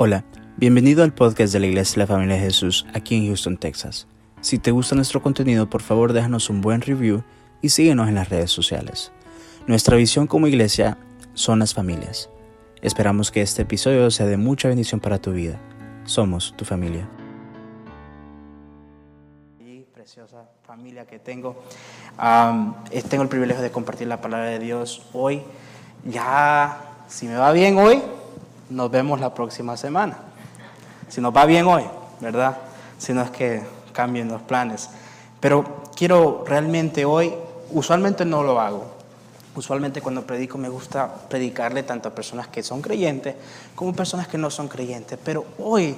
Hola, 0.00 0.22
bienvenido 0.56 1.02
al 1.02 1.12
podcast 1.12 1.52
de 1.52 1.58
la 1.58 1.66
Iglesia 1.66 1.94
de 1.94 1.98
la 2.02 2.06
Familia 2.06 2.36
de 2.36 2.42
Jesús 2.42 2.86
aquí 2.94 3.16
en 3.16 3.26
Houston, 3.26 3.56
Texas. 3.56 4.06
Si 4.40 4.60
te 4.60 4.70
gusta 4.70 4.94
nuestro 4.94 5.20
contenido, 5.20 5.68
por 5.68 5.82
favor 5.82 6.12
déjanos 6.12 6.50
un 6.50 6.60
buen 6.60 6.82
review 6.82 7.24
y 7.62 7.70
síguenos 7.70 8.06
en 8.06 8.14
las 8.14 8.28
redes 8.28 8.52
sociales. 8.52 9.10
Nuestra 9.66 9.96
visión 9.96 10.28
como 10.28 10.46
iglesia 10.46 10.98
son 11.34 11.58
las 11.58 11.74
familias. 11.74 12.30
Esperamos 12.80 13.32
que 13.32 13.42
este 13.42 13.62
episodio 13.62 14.08
sea 14.12 14.26
de 14.26 14.36
mucha 14.36 14.68
bendición 14.68 15.00
para 15.00 15.18
tu 15.18 15.32
vida. 15.32 15.58
Somos 16.04 16.54
tu 16.56 16.64
familia. 16.64 17.08
Y 19.58 19.80
preciosa 19.80 20.48
familia 20.62 21.08
que 21.08 21.18
tengo, 21.18 21.60
tengo 23.10 23.22
el 23.24 23.28
privilegio 23.28 23.64
de 23.64 23.72
compartir 23.72 24.06
la 24.06 24.20
palabra 24.20 24.46
de 24.46 24.60
Dios 24.60 25.08
hoy. 25.12 25.42
Ya, 26.04 26.82
si 27.08 27.26
me 27.26 27.34
va 27.34 27.50
bien 27.50 27.76
hoy, 27.78 28.00
nos 28.70 28.90
vemos 28.90 29.20
la 29.20 29.34
próxima 29.34 29.76
semana. 29.76 30.18
Si 31.08 31.20
nos 31.20 31.34
va 31.34 31.46
bien 31.46 31.66
hoy, 31.66 31.84
¿verdad? 32.20 32.58
Si 32.98 33.12
no 33.12 33.22
es 33.22 33.30
que 33.30 33.62
cambien 33.92 34.28
los 34.28 34.42
planes. 34.42 34.90
Pero 35.40 35.82
quiero 35.96 36.44
realmente 36.46 37.04
hoy, 37.04 37.32
usualmente 37.70 38.24
no 38.24 38.42
lo 38.42 38.60
hago. 38.60 38.84
Usualmente 39.54 40.00
cuando 40.00 40.26
predico 40.26 40.58
me 40.58 40.68
gusta 40.68 41.12
predicarle 41.28 41.82
tanto 41.82 42.08
a 42.08 42.14
personas 42.14 42.48
que 42.48 42.62
son 42.62 42.80
creyentes 42.80 43.34
como 43.74 43.92
personas 43.92 44.28
que 44.28 44.38
no 44.38 44.50
son 44.50 44.68
creyentes. 44.68 45.18
Pero 45.24 45.44
hoy 45.58 45.96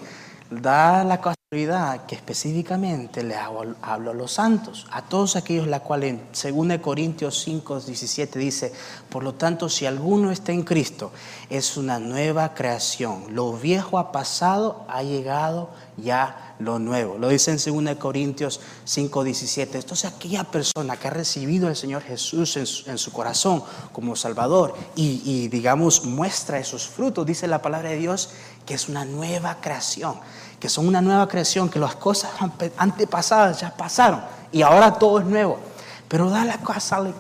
da 0.51 1.05
la 1.05 1.17
casualidad 1.17 1.40
que 1.53 2.15
específicamente 2.15 3.25
le 3.25 3.35
hablo, 3.35 3.75
a 3.83 3.99
los 3.99 4.31
santos, 4.31 4.87
a 4.93 5.03
todos 5.03 5.35
aquellos 5.35 5.67
la 5.67 5.81
cuales 5.81 6.21
en 6.45 6.69
2 6.69 6.79
Corintios 6.79 7.41
5, 7.43 7.81
17 7.81 8.39
dice, 8.39 8.73
por 9.09 9.25
lo 9.25 9.35
tanto, 9.35 9.69
si 9.69 9.85
alguno 9.85 10.31
está 10.31 10.53
en 10.53 10.63
Cristo, 10.63 11.11
es 11.49 11.77
una 11.77 11.99
nueva 11.99 12.55
creación. 12.55 13.35
Lo 13.35 13.53
viejo 13.55 13.99
ha 13.99 14.13
pasado, 14.13 14.85
ha 14.89 15.03
llegado 15.03 15.71
ya 15.97 16.55
lo 16.61 16.79
nuevo. 16.79 17.19
Lo 17.19 17.29
dice 17.29 17.51
en 17.51 17.87
2 17.87 17.97
Corintios 17.97 18.61
5, 18.85 19.25
17. 19.25 19.79
Entonces 19.79 20.13
aquella 20.13 20.45
persona 20.45 20.97
que 20.97 21.09
ha 21.09 21.11
recibido 21.11 21.67
al 21.67 21.75
Señor 21.75 22.03
Jesús 22.03 22.57
en 22.57 22.97
su, 22.99 23.11
corazón 23.11 23.65
como 23.93 24.15
Salvador 24.15 24.75
y, 24.95 25.21
y 25.25 25.49
digamos 25.49 26.05
muestra 26.05 26.61
esos 26.61 26.87
frutos, 26.87 27.27
dice 27.27 27.49
la 27.49 27.61
palabra 27.61 27.91
de 27.91 27.97
Dios, 27.97 28.31
que 28.67 28.75
es 28.75 28.89
una 28.89 29.05
nueva 29.05 29.57
creación 29.61 30.15
que 30.61 30.69
son 30.69 30.87
una 30.87 31.01
nueva 31.01 31.27
creación, 31.27 31.71
que 31.71 31.79
las 31.79 31.97
cosas 31.97 32.31
antepasadas 32.77 33.61
ya 33.61 33.75
pasaron 33.75 34.21
y 34.53 34.61
ahora 34.61 34.93
todo 34.93 35.19
es 35.19 35.25
nuevo. 35.25 35.59
Pero 36.07 36.29
da 36.29 36.45
la 36.45 36.59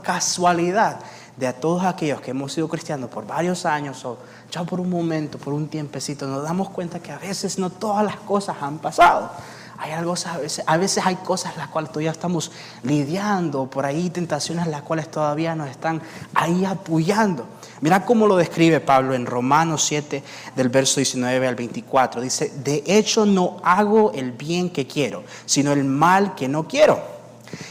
casualidad 0.02 1.00
de 1.36 1.46
a 1.46 1.54
todos 1.54 1.84
aquellos 1.84 2.20
que 2.20 2.32
hemos 2.32 2.52
sido 2.52 2.68
cristianos 2.68 3.08
por 3.08 3.26
varios 3.26 3.64
años 3.64 4.04
o 4.04 4.18
ya 4.50 4.62
por 4.64 4.78
un 4.78 4.90
momento, 4.90 5.38
por 5.38 5.54
un 5.54 5.68
tiempecito, 5.68 6.26
nos 6.26 6.42
damos 6.42 6.68
cuenta 6.68 7.00
que 7.00 7.12
a 7.12 7.18
veces 7.18 7.58
no 7.58 7.70
todas 7.70 8.04
las 8.04 8.16
cosas 8.16 8.56
han 8.60 8.78
pasado. 8.78 9.30
Hay 9.78 9.92
algo, 9.92 10.12
a 10.26 10.36
veces, 10.36 10.62
a 10.66 10.76
veces 10.76 11.06
hay 11.06 11.16
cosas 11.16 11.56
las 11.56 11.68
cuales 11.68 11.90
todavía 11.90 12.10
estamos 12.10 12.52
lidiando, 12.82 13.70
por 13.70 13.86
ahí 13.86 14.10
tentaciones 14.10 14.66
las 14.66 14.82
cuales 14.82 15.10
todavía 15.10 15.54
nos 15.54 15.70
están 15.70 16.02
ahí 16.34 16.66
apoyando. 16.66 17.46
Mira 17.80 18.04
cómo 18.04 18.26
lo 18.26 18.36
describe 18.36 18.80
Pablo 18.80 19.14
en 19.14 19.24
Romanos 19.24 19.84
7, 19.84 20.22
del 20.54 20.68
verso 20.68 20.96
19 21.00 21.46
al 21.48 21.54
24. 21.54 22.20
Dice, 22.20 22.52
de 22.62 22.82
hecho 22.86 23.24
no 23.24 23.56
hago 23.62 24.12
el 24.12 24.32
bien 24.32 24.68
que 24.70 24.86
quiero, 24.86 25.24
sino 25.46 25.72
el 25.72 25.84
mal 25.84 26.34
que 26.34 26.46
no 26.48 26.68
quiero. 26.68 27.00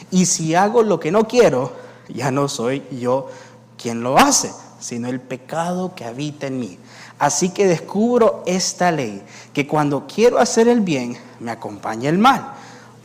Y 0.09 0.25
si 0.25 0.55
hago 0.55 0.81
lo 0.81 0.99
que 0.99 1.11
no 1.11 1.27
quiero, 1.27 1.73
ya 2.07 2.31
no 2.31 2.47
soy 2.47 2.83
yo 2.91 3.29
quien 3.77 4.01
lo 4.01 4.17
hace, 4.17 4.51
sino 4.79 5.07
el 5.09 5.21
pecado 5.21 5.93
que 5.95 6.05
habita 6.05 6.47
en 6.47 6.59
mí. 6.59 6.79
Así 7.19 7.49
que 7.49 7.67
descubro 7.67 8.43
esta 8.47 8.91
ley, 8.91 9.21
que 9.53 9.67
cuando 9.67 10.07
quiero 10.07 10.39
hacer 10.39 10.67
el 10.67 10.81
bien, 10.81 11.17
me 11.39 11.51
acompaña 11.51 12.09
el 12.09 12.17
mal. 12.17 12.53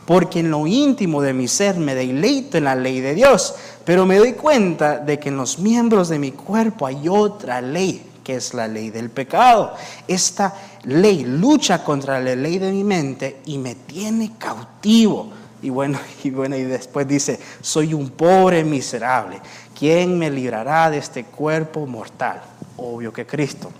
Porque 0.05 0.39
en 0.39 0.51
lo 0.51 0.67
íntimo 0.67 1.21
de 1.21 1.33
mi 1.33 1.47
ser 1.47 1.77
me 1.77 1.95
deleito 1.95 2.57
en 2.57 2.65
la 2.65 2.75
ley 2.75 3.01
de 3.01 3.15
Dios, 3.15 3.55
pero 3.83 4.05
me 4.05 4.17
doy 4.17 4.33
cuenta 4.33 4.99
de 4.99 5.19
que 5.19 5.29
en 5.29 5.37
los 5.37 5.59
miembros 5.59 6.09
de 6.09 6.19
mi 6.19 6.31
cuerpo 6.31 6.85
hay 6.85 7.07
otra 7.07 7.61
ley, 7.61 8.03
que 8.23 8.35
es 8.35 8.53
la 8.53 8.67
ley 8.67 8.91
del 8.91 9.09
pecado. 9.09 9.73
Esta 10.07 10.53
ley 10.83 11.23
lucha 11.25 11.83
contra 11.83 12.19
la 12.19 12.35
ley 12.35 12.59
de 12.59 12.71
mi 12.71 12.83
mente 12.83 13.41
y 13.45 13.57
me 13.57 13.75
tiene 13.75 14.33
cautivo. 14.37 15.31
Y 15.61 15.69
bueno, 15.69 15.99
y 16.23 16.29
bueno, 16.29 16.55
y 16.55 16.63
después 16.63 17.07
dice, 17.07 17.39
soy 17.61 17.93
un 17.93 18.09
pobre 18.11 18.63
miserable. 18.63 19.39
¿Quién 19.77 20.17
me 20.17 20.29
librará 20.29 20.89
de 20.89 20.99
este 20.99 21.25
cuerpo 21.25 21.85
mortal? 21.85 22.41
Obvio 22.77 23.11
que 23.11 23.25
Cristo. 23.25 23.71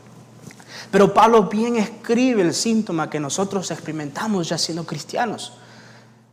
Pero 0.91 1.13
Pablo 1.13 1.43
bien 1.43 1.77
escribe 1.77 2.41
el 2.41 2.53
síntoma 2.53 3.09
que 3.09 3.19
nosotros 3.19 3.69
experimentamos 3.71 4.49
ya 4.49 4.57
siendo 4.57 4.85
cristianos. 4.85 5.53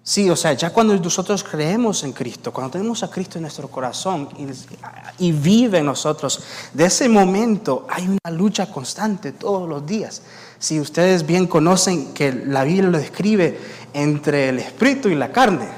Sí, 0.05 0.29
o 0.29 0.35
sea, 0.35 0.53
ya 0.55 0.71
cuando 0.71 0.97
nosotros 0.97 1.45
creemos 1.45 2.03
en 2.03 2.13
Cristo, 2.13 2.53
cuando 2.53 2.73
tenemos 2.73 3.05
a 3.05 3.11
Cristo 3.11 3.39
en 3.39 3.43
nuestro 3.43 3.69
corazón 3.69 4.29
y, 5.19 5.31
vive 5.31 5.79
en 5.79 5.87
nosotros, 5.87 6.43
de 6.73 6.87
ese 6.87 7.09
momento 7.09 7.87
hay 7.89 8.09
una 8.09 8.37
lucha 8.37 8.67
constante 8.67 9.31
todos 9.31 9.69
los 9.69 9.87
días. 9.87 10.23
Si 10.59 10.81
ustedes 10.81 11.25
bien 11.25 11.47
conocen 11.47 12.13
que 12.15 12.33
la 12.33 12.65
Biblia 12.65 12.91
lo 12.91 12.99
describe 12.99 13.61
entre 13.93 14.49
el 14.49 14.59
espíritu 14.59 15.09
y 15.09 15.15
la 15.15 15.31
carne, 15.31 15.69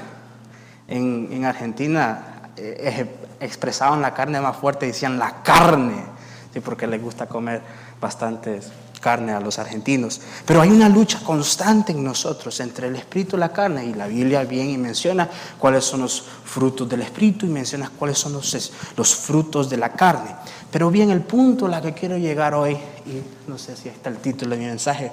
en, 0.87 1.45
Argentina 1.45 2.51
eh, 2.57 3.07
expresaban 3.39 4.01
la 4.01 4.15
carne 4.15 4.41
más 4.41 4.57
fuerte, 4.57 4.87
decían 4.87 5.19
la 5.19 5.43
carne, 5.43 6.03
¿sí? 6.51 6.61
porque 6.61 6.87
les 6.87 6.99
gusta 6.99 7.27
comer 7.27 7.61
bastantes 8.01 8.71
carne 9.05 9.33
a 9.33 9.39
los 9.39 9.59
argentinos. 9.59 10.19
Pero 10.47 10.61
hay 10.61 10.69
una 10.69 10.89
lucha 10.89 11.19
constante 11.23 11.91
en 11.91 12.03
nosotros 12.03 12.59
entre 12.59 12.87
el 12.87 12.95
espíritu 12.95 13.37
y 13.37 13.39
la 13.39 13.53
carne. 13.53 13.85
Y 13.85 13.93
la 13.93 14.07
Biblia 14.07 14.43
viene 14.45 14.71
y 14.71 14.77
menciona 14.79 15.29
cuáles 15.59 15.85
son 15.85 16.01
los 16.01 16.23
frutos 16.43 16.89
del 16.89 17.03
espíritu 17.03 17.45
y 17.45 17.49
menciona 17.49 17.91
cuáles 17.99 18.17
son 18.17 18.33
los, 18.33 18.71
los 18.97 19.15
frutos 19.15 19.69
de 19.69 19.77
la 19.77 19.93
carne. 19.93 20.35
Pero 20.71 20.89
bien, 20.89 21.11
el 21.11 21.21
punto 21.21 21.67
a 21.67 21.69
la 21.69 21.81
que 21.83 21.93
quiero 21.93 22.17
llegar 22.17 22.55
hoy, 22.55 22.73
y 22.73 23.21
no 23.47 23.59
sé 23.59 23.77
si 23.77 23.89
está 23.89 24.09
el 24.09 24.17
título 24.17 24.55
de 24.55 24.61
mi 24.61 24.65
mensaje, 24.65 25.11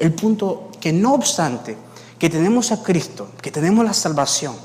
el 0.00 0.12
punto 0.14 0.72
que 0.80 0.92
no 0.92 1.14
obstante 1.14 1.76
que 2.18 2.28
tenemos 2.28 2.72
a 2.72 2.82
Cristo, 2.82 3.30
que 3.40 3.52
tenemos 3.52 3.84
la 3.84 3.94
salvación, 3.94 4.56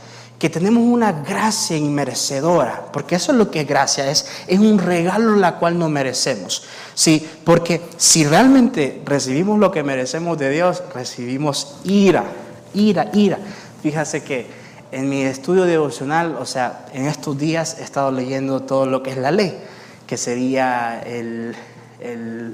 que 0.43 0.49
tenemos 0.49 0.83
una 0.83 1.13
gracia 1.13 1.77
inmerecedora, 1.77 2.87
porque 2.91 3.15
eso 3.15 3.31
es 3.31 3.37
lo 3.37 3.49
que 3.49 3.61
es 3.61 3.65
gracia, 3.65 4.11
es, 4.11 4.25
es 4.45 4.59
un 4.59 4.77
regalo 4.77 5.37
la 5.37 5.55
cual 5.55 5.79
no 5.79 5.87
merecemos. 5.87 6.65
Sí, 6.93 7.25
porque 7.45 7.79
si 7.95 8.25
realmente 8.25 9.01
recibimos 9.05 9.57
lo 9.57 9.71
que 9.71 9.83
merecemos 9.83 10.37
de 10.37 10.49
Dios, 10.49 10.83
recibimos 10.93 11.77
ira, 11.85 12.25
ira, 12.73 13.09
ira. 13.13 13.37
Fíjese 13.81 14.21
que 14.21 14.45
en 14.91 15.07
mi 15.07 15.21
estudio 15.21 15.63
devocional, 15.63 16.35
o 16.37 16.45
sea, 16.45 16.87
en 16.91 17.05
estos 17.05 17.37
días 17.37 17.77
he 17.79 17.83
estado 17.83 18.11
leyendo 18.11 18.63
todo 18.63 18.85
lo 18.85 19.01
que 19.01 19.11
es 19.11 19.17
la 19.17 19.31
ley, 19.31 19.57
que 20.05 20.17
sería 20.17 21.01
el, 21.05 21.55
el 22.01 22.53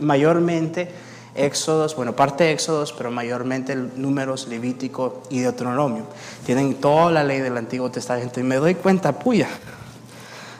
mayormente 0.00 0.88
Éxodos, 1.34 1.94
bueno, 1.94 2.14
parte 2.14 2.44
de 2.44 2.52
Éxodos, 2.52 2.92
pero 2.92 3.10
mayormente 3.10 3.76
números, 3.76 4.48
Levítico 4.48 5.22
y 5.30 5.40
Deuteronomio. 5.40 6.04
Tienen 6.44 6.74
toda 6.74 7.10
la 7.10 7.24
ley 7.24 7.40
del 7.40 7.56
Antiguo 7.56 7.90
Testamento 7.90 8.40
y 8.40 8.42
me 8.42 8.56
doy 8.56 8.74
cuenta, 8.74 9.18
puya, 9.18 9.48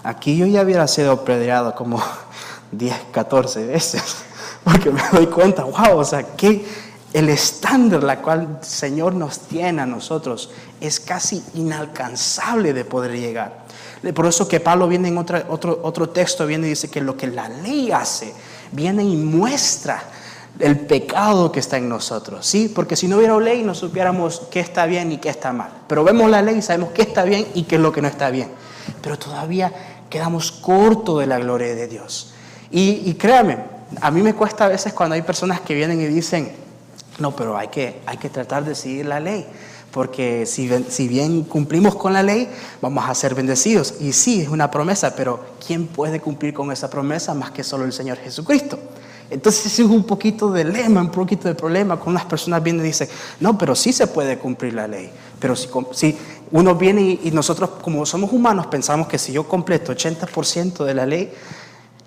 aquí 0.04 0.36
yo 0.36 0.46
ya 0.46 0.62
hubiera 0.62 0.86
sido 0.86 1.12
apedreado 1.12 1.74
como 1.74 2.02
10, 2.72 2.94
14 3.10 3.66
veces, 3.66 4.02
porque 4.64 4.90
me 4.90 5.02
doy 5.12 5.26
cuenta, 5.26 5.64
wow, 5.64 5.98
o 5.98 6.04
sea, 6.04 6.22
que 6.36 6.64
el 7.12 7.28
estándar 7.28 8.04
la 8.04 8.22
cual 8.22 8.58
el 8.60 8.64
Señor 8.64 9.14
nos 9.14 9.40
tiene 9.40 9.82
a 9.82 9.86
nosotros 9.86 10.50
es 10.80 11.00
casi 11.00 11.42
inalcanzable 11.54 12.72
de 12.72 12.84
poder 12.84 13.18
llegar. 13.18 13.64
Por 14.14 14.26
eso 14.26 14.46
que 14.46 14.60
Pablo 14.60 14.86
viene 14.86 15.08
en 15.08 15.18
otro, 15.18 15.42
otro, 15.48 15.80
otro 15.82 16.08
texto, 16.08 16.46
viene 16.46 16.68
y 16.68 16.70
dice 16.70 16.88
que 16.88 17.00
lo 17.00 17.16
que 17.16 17.26
la 17.26 17.48
ley 17.48 17.90
hace, 17.90 18.32
viene 18.72 19.02
y 19.02 19.16
muestra 19.16 20.04
el 20.60 20.78
pecado 20.80 21.50
que 21.52 21.60
está 21.60 21.76
en 21.76 21.88
nosotros, 21.88 22.46
¿sí? 22.46 22.70
Porque 22.74 22.96
si 22.96 23.08
no 23.08 23.16
hubiera 23.16 23.38
ley 23.38 23.62
no 23.62 23.74
supiéramos 23.74 24.42
qué 24.50 24.60
está 24.60 24.86
bien 24.86 25.12
y 25.12 25.18
qué 25.18 25.28
está 25.28 25.52
mal. 25.52 25.70
Pero 25.86 26.04
vemos 26.04 26.30
la 26.30 26.42
ley 26.42 26.58
y 26.58 26.62
sabemos 26.62 26.90
qué 26.90 27.02
está 27.02 27.24
bien 27.24 27.46
y 27.54 27.64
qué 27.64 27.76
es 27.76 27.80
lo 27.80 27.92
que 27.92 28.02
no 28.02 28.08
está 28.08 28.30
bien. 28.30 28.48
Pero 29.02 29.18
todavía 29.18 29.72
quedamos 30.08 30.52
cortos 30.52 31.20
de 31.20 31.26
la 31.26 31.38
gloria 31.38 31.74
de 31.74 31.88
Dios. 31.88 32.34
Y, 32.70 33.14
créame, 33.14 33.58
a 34.00 34.10
mí 34.10 34.22
me 34.22 34.34
cuesta 34.34 34.66
a 34.66 34.68
veces 34.68 34.92
cuando 34.92 35.14
hay 35.14 35.22
personas 35.22 35.60
que 35.60 35.74
vienen 35.74 36.00
y 36.00 36.06
dicen, 36.06 36.52
no, 37.18 37.34
pero 37.34 37.56
hay 37.56 37.68
que, 37.68 38.00
hay 38.06 38.16
que 38.16 38.28
tratar 38.28 38.64
de 38.64 38.74
seguir 38.74 39.06
la 39.06 39.18
ley. 39.18 39.46
Porque 39.90 40.46
si 40.46 41.08
bien 41.08 41.42
cumplimos 41.42 41.96
con 41.96 42.12
la 42.12 42.22
ley, 42.22 42.48
vamos 42.80 43.08
a 43.08 43.14
ser 43.14 43.34
bendecidos. 43.34 43.94
Y 44.00 44.12
sí, 44.12 44.40
es 44.42 44.48
una 44.48 44.70
promesa, 44.70 45.16
pero 45.16 45.40
¿quién 45.66 45.88
puede 45.88 46.20
cumplir 46.20 46.54
con 46.54 46.70
esa 46.70 46.88
promesa 46.88 47.34
más 47.34 47.50
que 47.50 47.64
solo 47.64 47.84
el 47.84 47.92
Señor 47.92 48.18
Jesucristo? 48.18 48.78
Entonces 49.30 49.78
es 49.78 49.86
un 49.86 50.02
poquito 50.02 50.50
de 50.50 50.64
lema, 50.64 51.00
un 51.00 51.10
poquito 51.10 51.46
de 51.46 51.54
problema. 51.54 51.98
Con 51.98 52.12
unas 52.12 52.24
personas 52.24 52.62
vienen 52.62 52.84
y 52.84 52.88
dicen, 52.88 53.08
no, 53.38 53.56
pero 53.56 53.74
sí 53.76 53.92
se 53.92 54.08
puede 54.08 54.38
cumplir 54.38 54.74
la 54.74 54.88
ley. 54.88 55.10
Pero 55.38 55.54
si, 55.54 55.68
si 55.92 56.18
uno 56.50 56.74
viene 56.74 57.02
y, 57.02 57.20
y, 57.24 57.30
nosotros 57.30 57.70
como 57.82 58.04
somos 58.04 58.32
humanos 58.32 58.66
pensamos 58.66 59.06
que 59.06 59.18
si 59.18 59.32
yo 59.32 59.46
completo 59.46 59.92
80% 59.92 60.84
de 60.84 60.94
la 60.94 61.06
ley, 61.06 61.32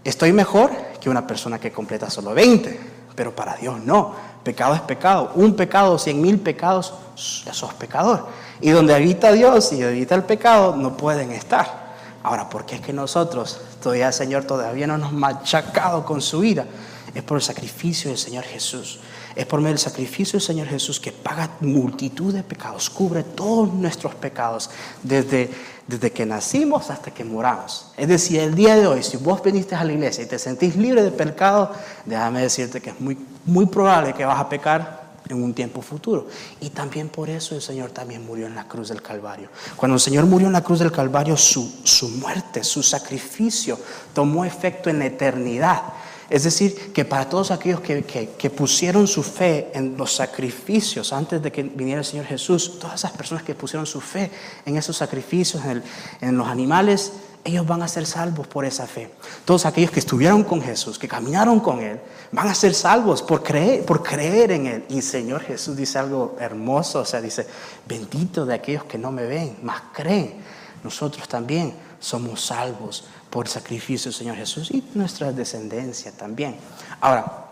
estoy 0.03 0.33
mejor 0.33 0.71
que 0.99 1.09
una 1.09 1.25
persona 1.25 1.59
que 1.59 1.71
completa 1.71 2.09
solo 2.09 2.35
20%. 2.35 2.77
pero 3.15 3.33
para 3.35 3.55
Dios 3.55 3.79
no. 3.83 4.33
Pecado 4.43 4.75
es 4.75 4.81
pecado. 4.81 5.31
Un 5.35 5.55
pecado, 5.55 5.97
cien 5.97 6.21
mil 6.21 6.39
pecados, 6.39 6.93
eso 7.15 7.67
es 7.67 7.73
pecador. 7.75 8.27
Y 8.59 8.71
donde 8.71 8.93
habita 8.93 9.31
Dios 9.31 9.71
y 9.71 9.81
habita 9.81 10.15
el 10.15 10.23
pecado, 10.23 10.75
no 10.75 10.97
pueden 10.97 11.31
estar. 11.31 11.83
Ahora, 12.23 12.49
¿por 12.49 12.65
qué 12.65 12.75
es 12.75 12.81
que 12.81 12.93
nosotros, 12.93 13.59
todavía 13.81 14.07
el 14.07 14.13
Señor 14.13 14.43
todavía 14.45 14.87
no 14.87 14.97
nos 14.97 15.09
ha 15.09 15.15
machacado 15.15 16.05
con 16.05 16.21
su 16.21 16.43
ira? 16.43 16.65
Es 17.13 17.23
por 17.23 17.37
el 17.37 17.43
sacrificio 17.43 18.09
del 18.09 18.17
Señor 18.17 18.43
Jesús. 18.43 18.99
Es 19.35 19.45
por 19.45 19.59
medio 19.59 19.73
del 19.73 19.79
sacrificio 19.79 20.39
del 20.39 20.45
Señor 20.45 20.67
Jesús 20.67 20.99
que 20.99 21.11
paga 21.11 21.49
multitud 21.59 22.33
de 22.33 22.43
pecados, 22.43 22.89
cubre 22.89 23.23
todos 23.23 23.71
nuestros 23.73 24.15
pecados, 24.15 24.69
desde, 25.01 25.49
desde 25.87 26.11
que 26.11 26.25
nacimos 26.25 26.89
hasta 26.89 27.11
que 27.11 27.23
moramos. 27.23 27.91
Es 27.97 28.07
decir, 28.07 28.39
el 28.39 28.55
día 28.55 28.75
de 28.75 28.87
hoy, 28.87 29.03
si 29.03 29.17
vos 29.17 29.43
viniste 29.43 29.75
a 29.75 29.83
la 29.83 29.93
iglesia 29.93 30.23
y 30.23 30.27
te 30.27 30.39
sentís 30.39 30.75
libre 30.75 31.03
de 31.03 31.11
pecado, 31.11 31.71
déjame 32.05 32.41
decirte 32.41 32.81
que 32.81 32.91
es 32.91 32.99
muy, 32.99 33.17
muy 33.45 33.65
probable 33.65 34.13
que 34.13 34.25
vas 34.25 34.39
a 34.39 34.49
pecar 34.49 35.03
en 35.29 35.41
un 35.41 35.53
tiempo 35.53 35.81
futuro. 35.81 36.27
Y 36.61 36.69
también 36.69 37.09
por 37.09 37.29
eso 37.29 37.55
el 37.55 37.61
Señor 37.61 37.91
también 37.91 38.25
murió 38.25 38.47
en 38.47 38.55
la 38.55 38.67
cruz 38.67 38.89
del 38.89 39.01
Calvario. 39.01 39.49
Cuando 39.75 39.95
el 39.95 40.01
Señor 40.01 40.25
murió 40.25 40.47
en 40.47 40.53
la 40.53 40.63
cruz 40.63 40.79
del 40.79 40.91
Calvario, 40.91 41.37
su, 41.37 41.81
su 41.83 42.09
muerte, 42.09 42.63
su 42.63 42.83
sacrificio 42.83 43.79
tomó 44.13 44.45
efecto 44.45 44.89
en 44.89 44.99
la 44.99 45.05
eternidad. 45.05 45.81
Es 46.29 46.43
decir, 46.43 46.93
que 46.93 47.05
para 47.05 47.29
todos 47.29 47.51
aquellos 47.51 47.81
que, 47.81 48.03
que, 48.03 48.49
pusieron 48.49 49.07
su 49.07 49.23
fe 49.23 49.71
en 49.73 49.97
los 49.97 50.13
sacrificios 50.15 51.13
antes 51.13 51.41
de 51.41 51.51
que 51.51 51.63
viniera 51.63 51.99
el 51.99 52.05
Señor 52.05 52.25
Jesús, 52.25 52.79
todas 52.79 52.95
esas 52.95 53.11
personas 53.11 53.43
que 53.43 53.55
pusieron 53.55 53.85
su 53.85 54.01
fe 54.01 54.31
en 54.65 54.77
esos 54.77 54.97
sacrificios, 54.97 55.63
en, 55.65 55.83
en 56.21 56.37
los 56.37 56.47
animales, 56.47 57.11
ellos 57.43 57.67
van 57.67 57.83
a 57.83 57.87
ser 57.87 58.05
salvos 58.05 58.47
por 58.47 58.63
esa 58.63 58.87
fe. 58.87 59.09
Todos 59.43 59.65
aquellos 59.65 59.91
que 59.91 59.99
estuvieron 59.99 60.43
con 60.43 60.61
Jesús, 60.61 60.97
que 60.97 61.07
caminaron 61.07 61.59
con 61.59 61.81
Él, 61.81 61.99
van 62.31 62.47
a 62.47 62.55
ser 62.55 62.73
salvos 62.73 63.21
por 63.21 63.43
creer, 63.43 63.85
por 63.85 64.01
creer 64.01 64.51
en 64.51 64.67
Él. 64.67 64.85
Y 64.89 64.97
el 64.97 65.03
Señor 65.03 65.41
Jesús 65.41 65.75
dice 65.75 65.99
algo 65.99 66.37
hermoso, 66.39 67.01
o 67.01 67.05
sea, 67.05 67.19
dice, 67.19 67.45
bendito 67.85 68.45
de 68.45 68.53
aquellos 68.53 68.85
que 68.85 68.97
no 68.97 69.11
me 69.11 69.25
ven, 69.25 69.57
más 69.61 69.81
creen. 69.93 70.35
Nosotros 70.83 71.27
también 71.27 71.73
somos 71.99 72.41
salvos 72.45 73.05
por 73.33 73.47
sacrificio 73.47 74.11
Señor 74.11 74.35
Jesús 74.35 74.69
y 74.69 74.83
nuestra 74.93 75.31
descendencia 75.31 76.11
también. 76.11 76.55
Ahora, 77.01 77.47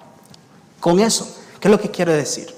con 0.80 1.00
eso, 1.00 1.28
¿qué 1.60 1.70
es 1.70 1.72
lo 1.72 1.82
que 1.82 1.90
quiero 1.90 2.14
decir? 2.14 2.54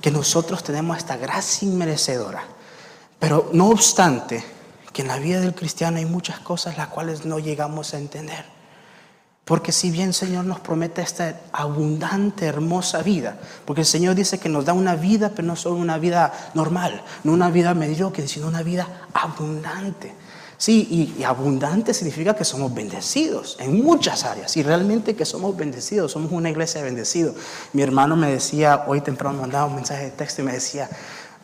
Que 0.00 0.12
nosotros 0.12 0.62
tenemos 0.62 0.96
esta 0.96 1.16
gracia 1.16 1.66
inmerecedora, 1.66 2.44
pero 3.18 3.50
no 3.52 3.70
obstante, 3.70 4.44
que 4.92 5.02
en 5.02 5.08
la 5.08 5.18
vida 5.18 5.40
del 5.40 5.56
cristiano 5.56 5.96
hay 5.96 6.04
muchas 6.04 6.38
cosas 6.38 6.76
las 6.76 6.86
cuales 6.86 7.24
no 7.24 7.40
llegamos 7.40 7.94
a 7.94 7.98
entender. 7.98 8.44
Porque 9.44 9.72
si 9.72 9.90
bien 9.90 10.08
el 10.08 10.14
Señor 10.14 10.44
nos 10.44 10.60
promete 10.60 11.02
esta 11.02 11.40
abundante, 11.50 12.46
hermosa 12.46 13.02
vida, 13.02 13.40
porque 13.64 13.80
el 13.80 13.88
Señor 13.88 14.14
dice 14.14 14.38
que 14.38 14.48
nos 14.48 14.66
da 14.66 14.72
una 14.72 14.94
vida, 14.94 15.32
pero 15.34 15.48
no 15.48 15.56
solo 15.56 15.74
una 15.74 15.98
vida 15.98 16.32
normal, 16.54 17.02
no 17.24 17.32
una 17.32 17.50
vida 17.50 17.74
mediocre, 17.74 18.28
sino 18.28 18.46
una 18.46 18.62
vida 18.62 18.86
abundante. 19.14 20.21
Sí, 20.62 21.16
y, 21.18 21.24
abundante 21.24 21.92
significa 21.92 22.36
que 22.36 22.44
somos 22.44 22.72
bendecidos 22.72 23.56
en 23.58 23.82
muchas 23.82 24.22
áreas. 24.22 24.56
Y 24.56 24.62
realmente 24.62 25.16
que 25.16 25.24
somos 25.24 25.56
bendecidos, 25.56 26.12
somos 26.12 26.30
una 26.30 26.50
iglesia 26.50 26.80
de 26.80 26.84
bendecidos. 26.84 27.34
Mi 27.72 27.82
hermano 27.82 28.14
me 28.14 28.30
decía, 28.30 28.84
hoy 28.86 29.00
temprano 29.00 29.40
mandaba 29.40 29.64
un 29.64 29.74
mensaje 29.74 30.04
de 30.04 30.10
texto 30.12 30.40
y 30.40 30.44
me 30.44 30.52
decía, 30.52 30.88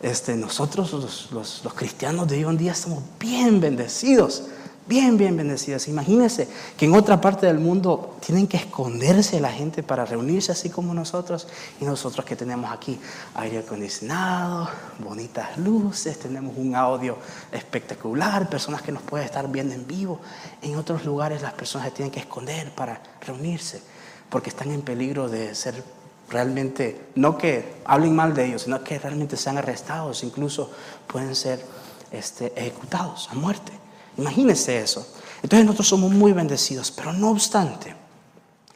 este, 0.03 0.37
nosotros 0.37 0.93
los, 0.93 1.33
los, 1.33 1.65
los 1.65 1.75
cristianos 1.75 2.29
de 2.29 2.37
hoy 2.37 2.53
en 2.53 2.59
día 2.59 2.77
somos 2.77 3.03
bien 3.19 3.61
bendecidos 3.61 4.45
bien, 4.89 5.19
bien 5.19 5.37
bendecidas. 5.37 5.87
Imagínense 5.87 6.49
que 6.77 6.87
en 6.87 6.95
otra 6.95 7.21
parte 7.21 7.47
del 7.47 7.59
mundo 7.59 8.17
tienen 8.25 8.49
que 8.49 8.57
esconderse 8.57 9.39
la 9.39 9.53
gente 9.53 9.83
para 9.83 10.05
reunirse 10.05 10.51
así 10.51 10.71
como 10.71 10.95
nosotros 10.95 11.47
y 11.81 11.85
nosotros 11.85 12.25
que 12.25 12.35
tenemos 12.35 12.73
aquí 12.73 12.99
aire 13.35 13.59
acondicionado, 13.59 14.69
bonitas 14.99 15.59
luces, 15.59 16.19
tenemos 16.19 16.57
un 16.57 16.75
audio 16.75 17.19
espectacular, 17.53 18.49
personas 18.49 18.83
que 18.83 18.91
nos 18.91 19.03
pueden 19.03 19.27
estar 19.27 19.49
viendo 19.51 19.75
en 19.75 19.87
vivo. 19.87 20.21
En 20.63 20.77
otros 20.77 21.05
lugares 21.05 21.43
las 21.43 21.53
personas 21.53 21.89
se 21.89 21.95
tienen 21.95 22.11
que 22.11 22.21
esconder 22.21 22.75
para 22.75 23.01
reunirse 23.21 23.83
porque 24.31 24.51
están 24.51 24.71
en 24.73 24.83
peligro 24.83 25.29
de 25.29 25.55
ser 25.55 25.85
realmente, 26.31 27.09
no 27.15 27.39
que 27.39 27.77
hablen 27.85 28.15
mal 28.15 28.35
de 28.35 28.47
ellos, 28.47 28.63
sino 28.63 28.83
que 28.83 28.99
realmente 28.99 29.37
sean 29.37 29.59
arrestados, 29.59 30.23
incluso 30.23 30.71
pueden 31.07 31.35
ser 31.35 31.65
este, 32.11 32.53
ejecutados 32.57 33.29
a 33.31 33.35
muerte. 33.35 33.73
Imagínense 34.19 34.81
eso. 34.81 35.07
Entonces 35.43 35.65
nosotros 35.65 35.89
somos 35.89 36.11
muy 36.11 36.33
bendecidos, 36.33 36.91
pero 36.91 37.13
no 37.13 37.31
obstante, 37.31 37.95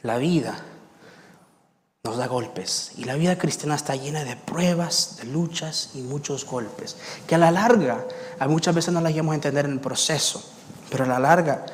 la 0.01 0.17
vida 0.17 0.57
nos 2.05 2.17
da 2.17 2.27
golpes 2.27 2.93
y 2.97 3.03
la 3.03 3.15
vida 3.15 3.37
cristiana 3.37 3.75
está 3.75 3.95
llena 3.95 4.23
de 4.23 4.35
pruebas, 4.35 5.17
de 5.17 5.25
luchas 5.25 5.91
y 5.93 6.01
muchos 6.01 6.45
golpes, 6.45 6.95
que 7.27 7.35
a 7.35 7.37
la 7.37 7.51
larga, 7.51 8.05
muchas 8.47 8.73
veces 8.75 8.93
no 8.93 9.01
las 9.01 9.11
llegamos 9.11 9.33
a 9.33 9.35
entender 9.35 9.65
en 9.65 9.73
el 9.73 9.79
proceso, 9.79 10.43
pero 10.89 11.03
a 11.03 11.07
la 11.07 11.19
larga 11.19 11.65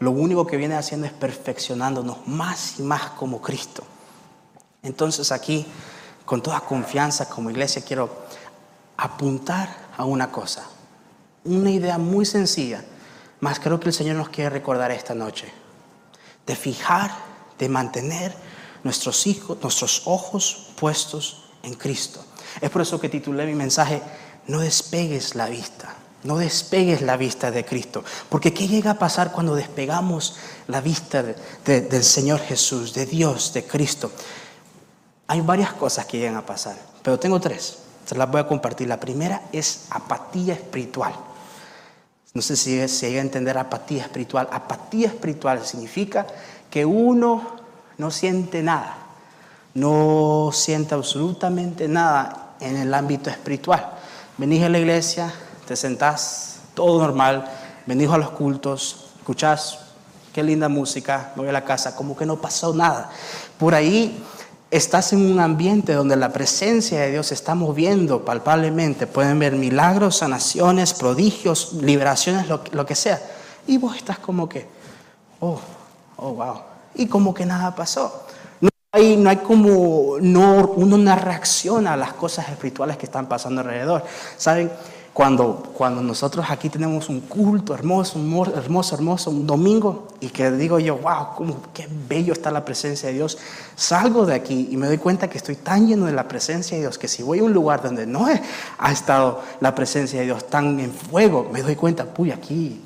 lo 0.00 0.10
único 0.10 0.46
que 0.46 0.56
viene 0.56 0.74
haciendo 0.74 1.06
es 1.06 1.12
perfeccionándonos 1.12 2.26
más 2.26 2.80
y 2.80 2.82
más 2.82 3.10
como 3.10 3.40
Cristo. 3.40 3.84
Entonces 4.82 5.30
aquí, 5.30 5.64
con 6.24 6.42
toda 6.42 6.60
confianza 6.60 7.28
como 7.28 7.50
iglesia, 7.50 7.82
quiero 7.84 8.26
apuntar 8.96 9.68
a 9.96 10.04
una 10.04 10.32
cosa, 10.32 10.64
una 11.44 11.70
idea 11.70 11.98
muy 11.98 12.24
sencilla 12.24 12.84
mas 13.42 13.58
creo 13.58 13.80
que 13.80 13.88
el 13.88 13.92
Señor 13.92 14.14
nos 14.14 14.28
quiere 14.28 14.50
recordar 14.50 14.92
esta 14.92 15.16
noche 15.16 15.52
de 16.46 16.54
fijar, 16.54 17.10
de 17.58 17.68
mantener 17.68 18.32
nuestros 18.84 19.26
hijos, 19.26 19.58
nuestros 19.60 20.02
ojos 20.04 20.68
puestos 20.78 21.42
en 21.64 21.74
Cristo. 21.74 22.24
Es 22.60 22.70
por 22.70 22.82
eso 22.82 23.00
que 23.00 23.08
titulé 23.08 23.44
mi 23.46 23.54
mensaje 23.54 24.00
No 24.46 24.60
despegues 24.60 25.34
la 25.34 25.48
vista. 25.48 25.92
No 26.22 26.36
despegues 26.36 27.02
la 27.02 27.16
vista 27.16 27.50
de 27.50 27.64
Cristo. 27.64 28.04
Porque 28.28 28.54
¿qué 28.54 28.68
llega 28.68 28.92
a 28.92 28.98
pasar 28.98 29.32
cuando 29.32 29.56
despegamos 29.56 30.36
la 30.68 30.80
vista 30.80 31.24
del 31.64 32.04
Señor 32.04 32.38
Jesús, 32.40 32.94
de 32.94 33.06
Dios, 33.06 33.52
de 33.52 33.64
Cristo? 33.64 34.12
Hay 35.26 35.40
varias 35.40 35.72
cosas 35.72 36.06
que 36.06 36.18
llegan 36.18 36.36
a 36.36 36.46
pasar, 36.46 36.76
pero 37.02 37.18
tengo 37.18 37.40
tres. 37.40 37.78
Se 38.06 38.14
las 38.14 38.30
voy 38.30 38.40
a 38.40 38.46
compartir. 38.46 38.86
La 38.86 39.00
primera 39.00 39.42
es 39.52 39.86
apatía 39.90 40.54
espiritual. 40.54 41.31
No 42.34 42.40
sé 42.40 42.56
si 42.56 42.88
se 42.88 43.08
llega 43.08 43.20
a 43.20 43.24
entender 43.24 43.58
apatía 43.58 44.02
espiritual. 44.02 44.48
Apatía 44.50 45.08
espiritual 45.08 45.64
significa 45.64 46.26
que 46.70 46.84
uno 46.84 47.42
no 47.98 48.10
siente 48.10 48.62
nada, 48.62 48.96
no 49.74 50.50
siente 50.52 50.94
absolutamente 50.94 51.88
nada 51.88 52.54
en 52.60 52.76
el 52.76 52.94
ámbito 52.94 53.28
espiritual. 53.28 53.92
Venís 54.38 54.62
a 54.62 54.70
la 54.70 54.78
iglesia, 54.78 55.32
te 55.66 55.76
sentás, 55.76 56.60
todo 56.74 57.00
normal, 57.00 57.44
venís 57.86 58.08
a 58.08 58.16
los 58.16 58.30
cultos, 58.30 59.10
escuchás, 59.18 59.78
qué 60.32 60.42
linda 60.42 60.70
música, 60.70 61.32
me 61.36 61.42
voy 61.42 61.50
a 61.50 61.52
la 61.52 61.64
casa, 61.64 61.94
como 61.94 62.16
que 62.16 62.24
no 62.24 62.40
pasó 62.40 62.72
nada. 62.72 63.10
Por 63.58 63.74
ahí 63.74 64.24
estás 64.72 65.12
en 65.12 65.30
un 65.30 65.38
ambiente 65.38 65.92
donde 65.92 66.16
la 66.16 66.32
presencia 66.32 66.98
de 67.02 67.10
Dios 67.10 67.26
se 67.26 67.34
está 67.34 67.54
moviendo 67.54 68.24
palpablemente, 68.24 69.06
pueden 69.06 69.38
ver 69.38 69.52
milagros, 69.52 70.16
sanaciones, 70.16 70.94
prodigios, 70.94 71.74
liberaciones, 71.74 72.46
lo, 72.48 72.86
que 72.86 72.94
sea. 72.94 73.20
Y 73.66 73.76
vos 73.76 73.94
estás 73.96 74.18
como 74.18 74.48
que, 74.48 74.66
oh, 75.40 75.60
oh, 76.16 76.32
wow. 76.32 76.54
Y 76.94 77.06
como 77.06 77.34
que 77.34 77.44
nada 77.44 77.74
pasó. 77.74 78.26
No 78.62 78.70
hay, 78.92 79.18
no 79.18 79.28
hay 79.28 79.36
como, 79.36 80.16
no, 80.22 80.72
uno 80.74 80.96
no 80.96 81.16
reacciona 81.16 81.92
a 81.92 81.96
las 81.98 82.14
cosas 82.14 82.48
espirituales 82.48 82.96
que 82.96 83.04
están 83.04 83.28
pasando 83.28 83.60
alrededor. 83.60 84.02
¿Saben? 84.38 84.72
Cuando, 85.12 85.56
cuando 85.76 86.00
nosotros 86.00 86.46
aquí 86.48 86.70
tenemos 86.70 87.10
un 87.10 87.20
culto 87.20 87.74
hermoso, 87.74 88.18
hermoso, 88.54 88.94
hermoso, 88.94 89.30
un 89.30 89.46
domingo, 89.46 90.08
y 90.20 90.28
que 90.28 90.50
digo 90.52 90.78
yo, 90.78 90.96
wow, 90.96 91.34
cómo, 91.36 91.56
qué 91.74 91.86
bello 92.08 92.32
está 92.32 92.50
la 92.50 92.64
presencia 92.64 93.10
de 93.10 93.16
Dios, 93.16 93.36
salgo 93.76 94.24
de 94.24 94.34
aquí 94.34 94.68
y 94.70 94.76
me 94.78 94.86
doy 94.86 94.96
cuenta 94.96 95.28
que 95.28 95.36
estoy 95.36 95.56
tan 95.56 95.86
lleno 95.86 96.06
de 96.06 96.12
la 96.12 96.28
presencia 96.28 96.78
de 96.78 96.84
Dios 96.84 96.96
que 96.96 97.08
si 97.08 97.22
voy 97.22 97.40
a 97.40 97.44
un 97.44 97.52
lugar 97.52 97.82
donde 97.82 98.06
no 98.06 98.26
ha 98.78 98.92
estado 98.92 99.42
la 99.60 99.74
presencia 99.74 100.20
de 100.20 100.26
Dios 100.26 100.48
tan 100.48 100.80
en 100.80 100.92
fuego, 100.92 101.46
me 101.52 101.60
doy 101.60 101.76
cuenta, 101.76 102.06
uy, 102.16 102.30
aquí, 102.30 102.80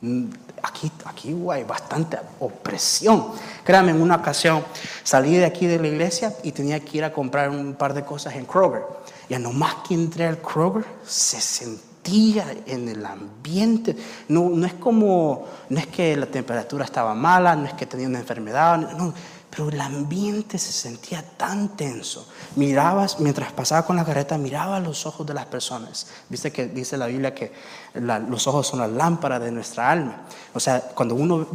mm, 0.00 0.24
aquí, 0.62 0.90
aquí 1.04 1.36
hay 1.50 1.64
bastante 1.64 2.18
opresión. 2.38 3.32
Créanme, 3.64 3.90
en 3.90 4.00
una 4.00 4.16
ocasión 4.16 4.64
salí 5.02 5.36
de 5.36 5.44
aquí 5.44 5.66
de 5.66 5.78
la 5.78 5.88
iglesia 5.88 6.32
y 6.42 6.52
tenía 6.52 6.80
que 6.80 6.98
ir 6.98 7.04
a 7.04 7.12
comprar 7.12 7.50
un 7.50 7.74
par 7.74 7.92
de 7.92 8.02
cosas 8.02 8.34
en 8.34 8.46
Kroger. 8.46 8.82
Ya 9.30 9.38
nomás 9.38 9.76
que 9.86 9.94
entré 9.94 10.26
al 10.26 10.42
Kroger, 10.42 10.84
se 11.06 11.40
sentía 11.40 12.52
en 12.66 12.88
el 12.88 13.06
ambiente. 13.06 13.96
No, 14.26 14.48
no, 14.48 14.66
es 14.66 14.74
como, 14.74 15.46
no 15.68 15.78
es 15.78 15.86
que 15.86 16.16
la 16.16 16.26
temperatura 16.26 16.84
estaba 16.84 17.14
mala, 17.14 17.54
no 17.54 17.66
es 17.66 17.74
que 17.74 17.86
tenía 17.86 18.08
una 18.08 18.18
enfermedad, 18.18 18.76
no, 18.96 19.14
pero 19.48 19.68
el 19.68 19.80
ambiente 19.80 20.58
se 20.58 20.72
sentía 20.72 21.22
tan 21.22 21.76
tenso. 21.76 22.26
Mirabas, 22.56 23.20
mientras 23.20 23.52
pasaba 23.52 23.86
con 23.86 23.94
la 23.94 24.04
carreta, 24.04 24.36
miraba 24.36 24.80
los 24.80 25.06
ojos 25.06 25.24
de 25.24 25.34
las 25.34 25.46
personas. 25.46 26.08
Viste 26.28 26.50
que 26.50 26.66
dice 26.66 26.96
la 26.96 27.06
Biblia 27.06 27.32
que 27.32 27.52
los 27.94 28.48
ojos 28.48 28.66
son 28.66 28.80
la 28.80 28.88
lámpara 28.88 29.38
de 29.38 29.52
nuestra 29.52 29.92
alma. 29.92 30.22
O 30.54 30.58
sea, 30.58 30.80
cuando 30.80 31.14
uno, 31.14 31.46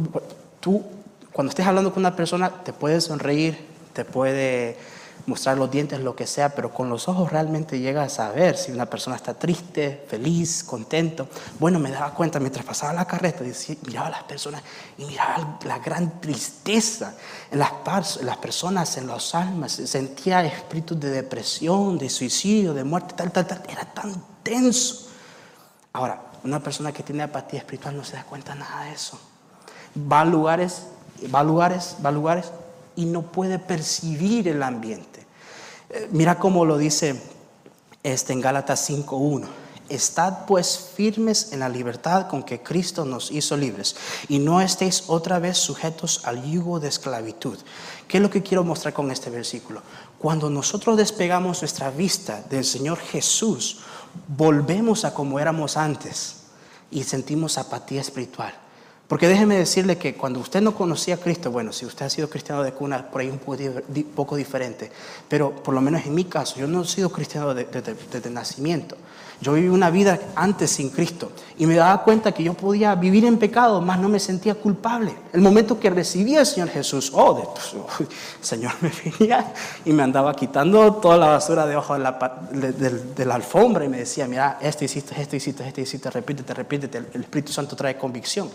tú, 0.60 0.82
cuando 1.30 1.50
estés 1.50 1.66
hablando 1.66 1.92
con 1.92 2.00
una 2.00 2.16
persona, 2.16 2.48
te 2.64 2.72
puedes 2.72 3.04
sonreír, 3.04 3.66
te 3.92 4.06
puede 4.06 4.78
mostrar 5.26 5.56
los 5.58 5.70
dientes, 5.70 6.00
lo 6.00 6.14
que 6.14 6.26
sea, 6.26 6.54
pero 6.54 6.72
con 6.72 6.88
los 6.88 7.08
ojos 7.08 7.32
realmente 7.32 7.80
llegas 7.80 8.18
a 8.20 8.30
ver 8.30 8.56
si 8.56 8.70
una 8.70 8.86
persona 8.86 9.16
está 9.16 9.34
triste, 9.34 10.04
feliz, 10.08 10.62
contento. 10.62 11.28
Bueno, 11.58 11.78
me 11.78 11.90
daba 11.90 12.14
cuenta 12.14 12.38
mientras 12.38 12.64
pasaba 12.64 12.92
la 12.92 13.06
carreta, 13.06 13.42
miraba 13.86 14.06
a 14.06 14.10
las 14.10 14.22
personas 14.24 14.62
y 14.98 15.04
miraba 15.04 15.58
la 15.64 15.78
gran 15.78 16.20
tristeza 16.20 17.14
en 17.50 17.58
las, 17.58 17.72
las 18.22 18.36
personas, 18.36 18.96
en 18.96 19.08
las 19.08 19.34
almas. 19.34 19.72
Sentía 19.72 20.44
espíritus 20.44 21.00
de 21.00 21.10
depresión, 21.10 21.98
de 21.98 22.08
suicidio, 22.08 22.72
de 22.72 22.84
muerte, 22.84 23.14
tal, 23.16 23.32
tal, 23.32 23.46
tal. 23.46 23.62
Era 23.68 23.84
tan 23.84 24.22
tenso. 24.42 25.08
Ahora, 25.92 26.22
una 26.44 26.60
persona 26.60 26.92
que 26.92 27.02
tiene 27.02 27.24
apatía 27.24 27.60
espiritual 27.60 27.96
no 27.96 28.04
se 28.04 28.14
da 28.14 28.24
cuenta 28.24 28.54
nada 28.54 28.84
de 28.84 28.92
eso. 28.92 29.18
Va 29.96 30.20
a 30.20 30.24
lugares, 30.24 30.82
va 31.34 31.40
a 31.40 31.44
lugares, 31.44 31.96
va 32.04 32.10
a 32.10 32.12
lugares 32.12 32.52
y 32.96 33.04
no 33.04 33.22
puede 33.30 33.58
percibir 33.58 34.48
el 34.48 34.62
ambiente. 34.62 35.26
Eh, 35.90 36.08
mira 36.10 36.38
cómo 36.38 36.64
lo 36.64 36.78
dice 36.78 37.20
este 38.02 38.32
en 38.32 38.40
Gálatas 38.40 38.88
5.1. 38.90 39.46
Estad 39.88 40.46
pues 40.46 40.90
firmes 40.96 41.52
en 41.52 41.60
la 41.60 41.68
libertad 41.68 42.26
con 42.26 42.42
que 42.42 42.60
Cristo 42.60 43.04
nos 43.04 43.30
hizo 43.30 43.56
libres 43.56 43.94
y 44.28 44.40
no 44.40 44.60
estéis 44.60 45.04
otra 45.06 45.38
vez 45.38 45.58
sujetos 45.58 46.22
al 46.24 46.42
yugo 46.42 46.80
de 46.80 46.88
esclavitud. 46.88 47.56
¿Qué 48.08 48.16
es 48.16 48.22
lo 48.22 48.30
que 48.30 48.42
quiero 48.42 48.64
mostrar 48.64 48.94
con 48.94 49.12
este 49.12 49.30
versículo? 49.30 49.82
Cuando 50.18 50.50
nosotros 50.50 50.96
despegamos 50.96 51.62
nuestra 51.62 51.90
vista 51.90 52.42
del 52.50 52.64
Señor 52.64 52.98
Jesús, 52.98 53.78
volvemos 54.26 55.04
a 55.04 55.14
como 55.14 55.38
éramos 55.38 55.76
antes 55.76 56.36
y 56.90 57.04
sentimos 57.04 57.56
apatía 57.56 58.00
espiritual. 58.00 58.65
Porque 59.08 59.28
déjeme 59.28 59.56
decirle 59.56 59.98
que 59.98 60.14
cuando 60.14 60.40
usted 60.40 60.60
no 60.60 60.74
conocía 60.74 61.14
a 61.14 61.18
Cristo, 61.18 61.52
bueno, 61.52 61.72
si 61.72 61.86
usted 61.86 62.06
ha 62.06 62.10
sido 62.10 62.28
cristiano 62.28 62.64
de 62.64 62.72
cuna, 62.72 63.08
por 63.08 63.20
ahí 63.20 63.28
un 63.30 63.38
poco, 63.38 64.34
diferente, 64.34 64.90
pero 65.28 65.50
por 65.50 65.74
lo 65.74 65.80
menos 65.80 66.04
en 66.06 66.14
mi 66.14 66.24
caso, 66.24 66.58
yo 66.58 66.66
no 66.66 66.82
he 66.82 66.86
sido 66.86 67.10
cristiano 67.10 67.54
desde 67.54 68.30
nacimiento. 68.30 68.96
Yo 69.40 69.52
viví 69.52 69.68
una 69.68 69.90
vida 69.90 70.18
antes 70.34 70.70
sin 70.70 70.88
Cristo 70.88 71.30
y 71.58 71.66
me 71.66 71.74
daba 71.74 72.02
cuenta 72.02 72.32
que 72.32 72.42
yo 72.42 72.54
podía 72.54 72.94
vivir 72.94 73.26
en 73.26 73.36
pecado, 73.38 73.82
más 73.82 73.98
no 73.98 74.08
me 74.08 74.18
sentía 74.18 74.54
culpable. 74.54 75.14
El 75.32 75.42
momento 75.42 75.78
que 75.78 75.90
recibí 75.90 76.36
al 76.36 76.46
Señor 76.46 76.70
Jesús, 76.70 77.12
oh, 77.14 77.54
el 78.00 78.06
Señor 78.40 78.72
me 78.80 78.90
venía 79.04 79.52
y 79.84 79.92
me 79.92 80.02
andaba 80.02 80.34
quitando 80.34 80.94
toda 80.94 81.18
la 81.18 81.26
basura 81.26 81.66
debajo 81.66 81.92
de 81.92 81.98
la, 82.00 82.40
de, 82.50 83.24
la 83.26 83.34
alfombra 83.34 83.84
y 83.84 83.88
me 83.88 83.98
decía, 83.98 84.26
mira, 84.26 84.58
esto 84.60 84.86
hiciste, 84.86 85.20
esto 85.20 85.36
hiciste, 85.36 85.68
esto 85.68 85.80
hiciste, 85.82 86.10
repítete, 86.10 86.54
repítete. 86.54 86.98
El 87.12 87.20
Espíritu 87.20 87.52
Santo 87.52 87.76
trae 87.76 87.98
convicción. 87.98 88.48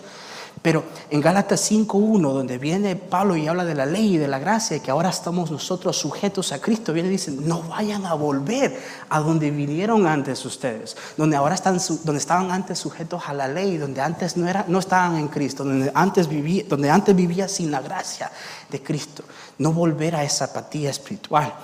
Pero 0.62 0.84
en 1.10 1.22
Gálatas 1.22 1.72
5.1, 1.72 2.22
donde 2.22 2.60
viene 2.60 2.96
Pablo 2.96 3.36
y 3.36 3.48
habla 3.48 3.66
de 3.66 3.74
la 3.74 3.88
ley 3.88 4.16
y 4.16 4.18
de 4.18 4.28
la 4.28 4.38
gracia, 4.38 4.78
que 4.78 4.92
ahora 4.92 5.10
estamos 5.10 5.50
nosotros 5.50 5.98
sujetos 5.98 6.52
a 6.52 6.62
Cristo, 6.62 6.94
viene 6.94 7.10
y 7.10 7.14
dice, 7.14 7.32
no 7.32 7.64
vayan 7.64 8.06
a 8.06 8.14
volver 8.14 8.80
a 9.10 9.20
donde 9.22 9.50
vinieron 9.50 10.06
antes 10.06 10.46
ustedes, 10.46 10.96
donde 11.18 11.36
ahora 11.36 11.56
están, 11.56 11.80
donde 12.04 12.20
estaban 12.20 12.52
antes 12.52 12.78
sujetos 12.78 13.24
a 13.26 13.34
la 13.34 13.48
ley, 13.48 13.78
donde 13.78 14.02
antes 14.02 14.38
no, 14.38 14.48
era, 14.48 14.64
no 14.68 14.78
estaban 14.78 15.16
en 15.16 15.30
Cristo, 15.30 15.64
donde 15.64 15.92
antes, 15.96 16.28
vivía, 16.28 16.64
donde 16.68 16.92
antes 16.92 17.16
vivía 17.16 17.48
sin 17.48 17.72
la 17.72 17.82
gracia 17.82 18.32
de 18.70 18.84
Cristo. 18.84 19.24
No 19.58 19.74
volver 19.74 20.16
a 20.16 20.24
esa 20.24 20.46
apatía 20.46 20.92
espiritual. 20.92 21.56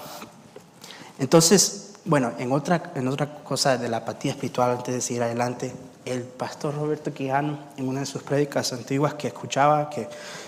Entonces, 1.20 1.94
bueno, 2.06 2.32
en 2.40 2.52
otra, 2.52 2.94
en 2.96 3.08
otra 3.08 3.44
cosa 3.44 3.78
de 3.78 3.90
la 3.90 3.98
apatía 3.98 4.32
espiritual, 4.32 4.72
antes 4.72 4.96
de 4.96 5.02
seguir 5.02 5.22
adelante, 5.22 5.72
el 6.08 6.24
pastor 6.24 6.76
Roberto 6.76 7.14
Quijano, 7.14 7.60
en 7.78 7.88
una 7.88 8.02
de 8.02 8.06
sus 8.06 8.24
prédicas 8.24 8.74
antiguas 8.74 9.16
que 9.16 9.28
escuchaba, 9.28 9.90
que 9.90 10.08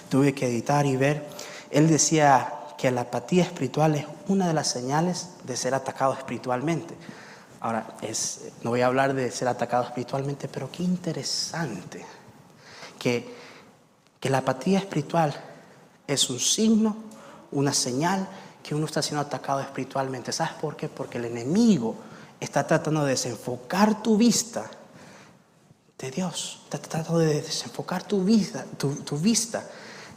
tuve 0.09 0.33
que 0.33 0.47
editar 0.47 0.85
y 0.85 0.95
ver, 0.95 1.25
él 1.71 1.87
decía 1.87 2.53
que 2.77 2.91
la 2.91 3.01
apatía 3.01 3.43
espiritual 3.43 3.95
es 3.95 4.05
una 4.27 4.47
de 4.47 4.53
las 4.53 4.69
señales 4.69 5.29
de 5.43 5.57
ser 5.57 5.73
atacado 5.73 6.13
espiritualmente. 6.13 6.95
Ahora, 7.59 7.85
no 8.63 8.69
voy 8.69 8.81
a 8.81 8.87
hablar 8.87 9.13
de 9.13 9.29
ser 9.31 9.47
atacado 9.49 9.83
espiritualmente, 9.83 10.47
pero 10.47 10.71
qué 10.71 10.83
interesante 10.83 12.05
que, 12.97 13.35
que 14.19 14.29
la 14.29 14.39
apatía 14.39 14.79
espiritual 14.79 15.35
es 16.07 16.29
un 16.29 16.39
signo, 16.39 16.95
una 17.51 17.73
señal 17.73 18.27
que 18.63 18.75
uno 18.75 18.85
está 18.85 19.01
siendo 19.01 19.21
atacado 19.21 19.59
espiritualmente. 19.59 20.31
¿Sabes 20.31 20.53
por 20.53 20.77
qué? 20.77 20.87
Porque 20.87 21.17
el 21.17 21.25
enemigo 21.25 21.95
está 22.39 22.65
tratando 22.65 23.03
de 23.03 23.11
desenfocar 23.11 24.01
tu 24.01 24.15
vista 24.15 24.69
de 25.99 26.11
Dios. 26.11 26.61
Está 26.63 26.77
tratando 26.77 27.19
de 27.19 27.41
desenfocar 27.41 28.03
tu 28.03 28.23
vida, 28.23 28.65
tu 28.77 29.17
vista 29.17 29.63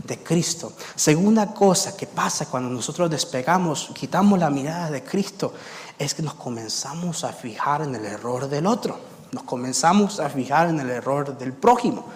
de 0.05 0.19
Cristo. 0.19 0.73
Segunda 0.95 1.53
cosa 1.55 1.97
que 1.97 2.07
pasa 2.07 2.47
cuando 2.47 2.71
nosotros 2.71 3.11
despegamos, 3.11 3.91
quitamos 3.95 4.39
la 4.39 4.51
mirada 4.51 4.91
de 4.91 5.03
Cristo, 5.03 5.53
es 5.99 6.15
que 6.15 6.23
nos 6.23 6.35
comenzamos 6.35 7.25
a 7.25 7.33
fijar 7.33 7.83
en 7.83 7.95
el 7.95 8.05
error 8.05 8.49
del 8.49 8.67
otro. 8.67 8.99
Nos 9.33 9.45
comenzamos 9.45 10.21
a 10.21 10.29
fijar 10.29 10.69
en 10.69 10.81
el 10.81 10.91
error 10.91 11.37
del 11.37 11.53
prójimo. 11.53 12.07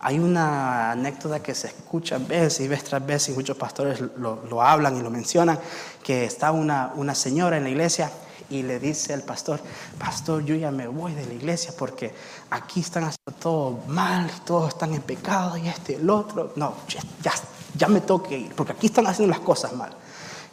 Hay 0.00 0.18
una 0.18 0.92
anécdota 0.92 1.40
que 1.40 1.54
se 1.54 1.68
escucha 1.68 2.18
veces 2.18 2.60
y 2.60 2.68
vez 2.68 2.84
tras 2.84 3.04
vez 3.04 3.28
y 3.28 3.32
muchos 3.32 3.56
pastores 3.56 4.00
lo, 4.00 4.42
lo 4.48 4.62
hablan 4.62 4.96
y 4.96 5.00
lo 5.00 5.10
mencionan, 5.10 5.58
que 6.02 6.24
está 6.24 6.50
una, 6.50 6.92
una 6.96 7.14
señora 7.14 7.56
en 7.56 7.64
la 7.64 7.70
iglesia 7.70 8.10
y 8.52 8.62
le 8.62 8.78
dice 8.78 9.14
al 9.14 9.22
pastor, 9.22 9.60
pastor, 9.98 10.44
yo 10.44 10.54
ya 10.54 10.70
me 10.70 10.86
voy 10.86 11.14
de 11.14 11.24
la 11.24 11.32
iglesia 11.32 11.72
porque 11.76 12.14
aquí 12.50 12.80
están 12.80 13.04
haciendo 13.04 13.40
todo 13.40 13.78
mal, 13.88 14.30
todos 14.44 14.68
están 14.68 14.92
en 14.92 15.00
pecado 15.00 15.56
y 15.56 15.68
este, 15.68 15.96
el 15.96 16.08
otro. 16.10 16.52
No, 16.56 16.74
ya, 16.88 17.32
ya 17.74 17.88
me 17.88 18.02
toque 18.02 18.38
ir, 18.38 18.54
porque 18.54 18.72
aquí 18.72 18.86
están 18.86 19.06
haciendo 19.06 19.34
las 19.34 19.40
cosas 19.44 19.72
mal. 19.72 19.92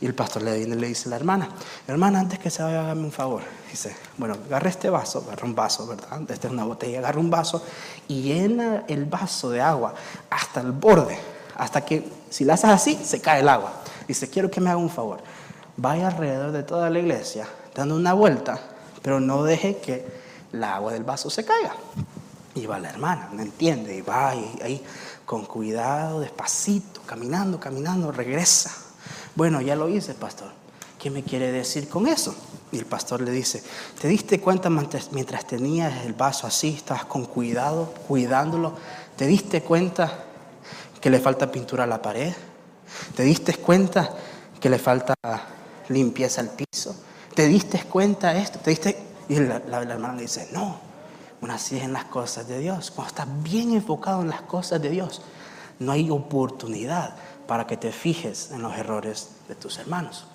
Y 0.02 0.06
el 0.06 0.16
pastor 0.16 0.44
le 0.44 0.66
le 0.66 0.88
dice 0.88 1.10
a 1.10 1.12
la 1.12 1.16
hermana, 1.18 1.50
hermana, 1.86 2.22
antes 2.22 2.40
que 2.40 2.50
se 2.50 2.64
vaya, 2.64 2.82
hágame 2.82 3.04
un 3.04 3.12
favor. 3.12 3.44
Dice, 3.70 3.94
bueno, 4.18 4.38
agarre 4.48 4.70
este 4.70 4.90
vaso, 4.90 5.26
agarra 5.28 5.46
un 5.46 5.56
vaso, 5.56 5.86
¿verdad? 5.86 6.22
Esta 6.30 6.48
es 6.48 6.54
una 6.54 6.64
botella, 6.64 7.00
agarra 7.00 7.20
un 7.20 7.30
vaso 7.30 7.62
y 8.08 8.22
llena 8.22 8.86
el 8.88 9.04
vaso 9.04 9.50
de 9.50 9.60
agua 9.60 9.94
hasta 10.30 10.62
el 10.62 10.72
borde, 10.72 11.20
hasta 11.58 11.84
que 11.84 12.10
si 12.30 12.46
la 12.46 12.54
haces 12.54 12.70
así, 12.70 12.98
se 13.04 13.20
cae 13.20 13.42
el 13.42 13.50
agua. 13.50 13.74
Dice, 14.08 14.30
quiero 14.30 14.50
que 14.50 14.62
me 14.62 14.70
haga 14.70 14.78
un 14.78 14.90
favor. 14.90 15.20
Vaya 15.82 16.08
alrededor 16.08 16.52
de 16.52 16.64
toda 16.64 16.90
la 16.90 17.00
iglesia, 17.00 17.48
dando 17.74 17.96
una 17.96 18.12
vuelta, 18.12 18.60
pero 19.02 19.22
no 19.22 19.44
deje 19.44 19.78
que 19.78 20.06
el 20.52 20.62
agua 20.62 20.92
del 20.92 21.06
vaso 21.06 21.30
se 21.30 21.46
caiga. 21.46 21.74
Y 22.54 22.66
va 22.66 22.80
la 22.80 22.90
hermana, 22.90 23.30
¿me 23.32 23.44
entiende? 23.44 23.96
Y 23.96 24.02
va 24.02 24.32
ahí, 24.32 24.84
con 25.24 25.46
cuidado, 25.46 26.20
despacito, 26.20 27.00
caminando, 27.06 27.62
caminando, 27.62 28.12
regresa. 28.12 28.74
Bueno, 29.36 29.62
ya 29.62 29.78
lo 29.78 29.88
hice, 29.88 30.16
pastor. 30.16 30.50
¿Qué 31.00 31.10
me 31.10 31.24
quiere 31.24 31.50
decir 31.50 31.88
con 31.88 32.08
eso? 32.08 32.36
Y 32.74 32.78
el 32.78 32.86
pastor 32.86 33.22
le 33.22 33.32
dice, 33.32 33.64
¿te 34.02 34.10
diste 34.10 34.42
cuenta 34.42 34.70
mientras 34.70 35.48
tenías 35.48 36.06
el 36.06 36.12
vaso 36.12 36.46
así, 36.46 36.74
estabas 36.76 37.06
con 37.06 37.24
cuidado, 37.24 37.94
cuidándolo? 38.06 38.74
¿Te 39.16 39.28
diste 39.28 39.62
cuenta 39.62 40.26
que 41.00 41.10
le 41.10 41.22
falta 41.22 41.50
pintura 41.50 41.86
a 41.86 41.88
la 41.88 42.02
pared? 42.02 42.34
¿Te 43.16 43.24
diste 43.24 43.54
cuenta 43.56 44.10
que 44.60 44.70
le 44.70 44.78
falta 44.78 45.14
limpieza 45.90 46.42
al 46.42 46.50
piso? 46.50 46.96
¿Te 47.36 47.48
diste 47.48 47.84
cuenta 47.84 48.34
de 48.34 48.42
esto? 48.42 48.60
¿Te 48.60 48.70
diste? 48.72 48.98
Y 49.28 49.40
la, 49.40 49.58
hermana 49.58 50.16
le 50.16 50.24
dice, 50.24 50.50
no, 50.52 50.80
bueno, 51.40 51.56
así 51.56 51.78
es 51.78 51.84
en 51.84 51.94
las 51.94 52.06
cosas 52.06 52.48
de 52.48 52.60
Dios. 52.60 52.92
Cuando 52.92 53.10
estás 53.10 53.44
bien 53.44 53.74
enfocado 53.74 54.22
en 54.22 54.30
las 54.30 54.42
cosas 54.42 54.82
de 54.82 54.90
Dios, 54.90 55.22
no 55.80 55.92
hay 55.92 56.10
oportunidad 56.10 57.16
para 57.48 57.68
que 57.68 57.78
te 57.78 57.92
fijes 57.92 58.52
en 58.52 58.62
los 58.62 58.76
errores 58.78 59.30
de 59.48 59.56
tus 59.56 59.78
hermanos. 59.78 60.26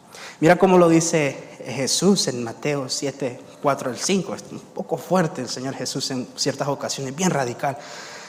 Mira 0.40 0.56
cómo 0.56 0.78
lo 0.78 0.88
dice 0.88 1.58
Jesús 1.66 2.28
en 2.28 2.44
Mateo 2.44 2.88
7, 2.88 3.40
4 3.60 3.90
al 3.90 3.96
5. 3.96 4.34
Es 4.34 4.44
un 4.52 4.60
poco 4.60 4.96
fuerte 4.96 5.42
el 5.42 5.48
Señor 5.48 5.74
Jesús 5.74 6.10
en 6.10 6.28
ciertas 6.36 6.68
ocasiones, 6.68 7.14
bien 7.16 7.30
radical 7.30 7.76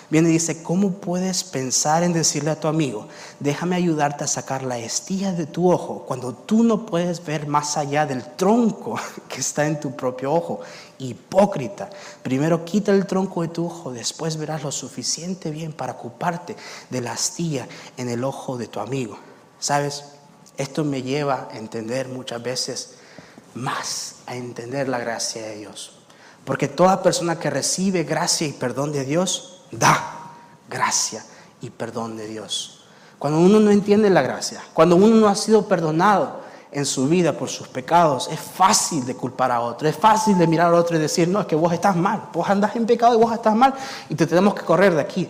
viene 0.09 0.29
y 0.29 0.33
dice, 0.33 0.61
¿cómo 0.63 0.91
puedes 0.91 1.43
pensar 1.43 2.03
en 2.03 2.13
decirle 2.13 2.51
a 2.51 2.59
tu 2.59 2.67
amigo, 2.67 3.07
déjame 3.39 3.75
ayudarte 3.75 4.23
a 4.23 4.27
sacar 4.27 4.63
la 4.63 4.77
estilla 4.77 5.31
de 5.31 5.45
tu 5.45 5.71
ojo 5.71 6.05
cuando 6.07 6.33
tú 6.33 6.63
no 6.63 6.85
puedes 6.85 7.23
ver 7.25 7.47
más 7.47 7.77
allá 7.77 8.05
del 8.05 8.23
tronco 8.35 8.99
que 9.27 9.39
está 9.39 9.65
en 9.65 9.79
tu 9.79 9.95
propio 9.95 10.33
ojo? 10.33 10.59
Hipócrita, 10.97 11.89
primero 12.23 12.63
quita 12.63 12.91
el 12.91 13.05
tronco 13.05 13.41
de 13.41 13.49
tu 13.49 13.65
ojo, 13.65 13.91
después 13.91 14.37
verás 14.37 14.63
lo 14.63 14.71
suficiente 14.71 15.51
bien 15.51 15.73
para 15.73 15.93
ocuparte 15.93 16.55
de 16.89 17.01
la 17.01 17.13
astilla 17.13 17.67
en 17.97 18.09
el 18.09 18.23
ojo 18.23 18.57
de 18.57 18.67
tu 18.67 18.79
amigo. 18.79 19.17
¿Sabes? 19.59 20.05
Esto 20.57 20.83
me 20.85 21.01
lleva 21.01 21.49
a 21.51 21.57
entender 21.57 22.07
muchas 22.07 22.41
veces 22.41 22.95
más, 23.55 24.17
a 24.25 24.35
entender 24.35 24.87
la 24.87 24.99
gracia 24.99 25.41
de 25.41 25.57
Dios. 25.57 25.91
Porque 26.45 26.67
toda 26.67 27.01
persona 27.01 27.39
que 27.39 27.49
recibe 27.49 28.03
gracia 28.03 28.47
y 28.47 28.53
perdón 28.53 28.91
de 28.91 29.03
Dios, 29.03 29.54
da 29.77 30.31
gracia 30.69 31.23
y 31.61 31.69
perdón 31.69 32.17
de 32.17 32.27
Dios. 32.27 32.81
Cuando 33.19 33.39
uno 33.39 33.59
no 33.59 33.71
entiende 33.71 34.09
la 34.09 34.21
gracia, 34.21 34.61
cuando 34.73 34.95
uno 34.95 35.15
no 35.15 35.27
ha 35.27 35.35
sido 35.35 35.67
perdonado 35.67 36.43
en 36.71 36.85
su 36.85 37.07
vida 37.07 37.33
por 37.33 37.49
sus 37.49 37.67
pecados, 37.67 38.27
es 38.29 38.39
fácil 38.39 39.05
de 39.05 39.15
culpar 39.15 39.51
a 39.51 39.61
otro, 39.61 39.87
es 39.87 39.95
fácil 39.95 40.37
de 40.37 40.45
mirar 40.45 40.73
a 40.73 40.77
otro 40.77 40.97
y 40.97 40.99
decir, 40.99 41.27
no, 41.27 41.39
es 41.39 41.45
que 41.45 41.55
vos 41.55 41.71
estás 41.71 41.95
mal, 41.95 42.23
vos 42.33 42.49
andás 42.49 42.75
en 42.75 42.85
pecado 42.85 43.15
y 43.15 43.17
vos 43.17 43.33
estás 43.33 43.55
mal 43.55 43.73
y 44.09 44.15
te 44.15 44.27
tenemos 44.27 44.53
que 44.53 44.63
correr 44.63 44.93
de 44.93 45.01
aquí. 45.01 45.29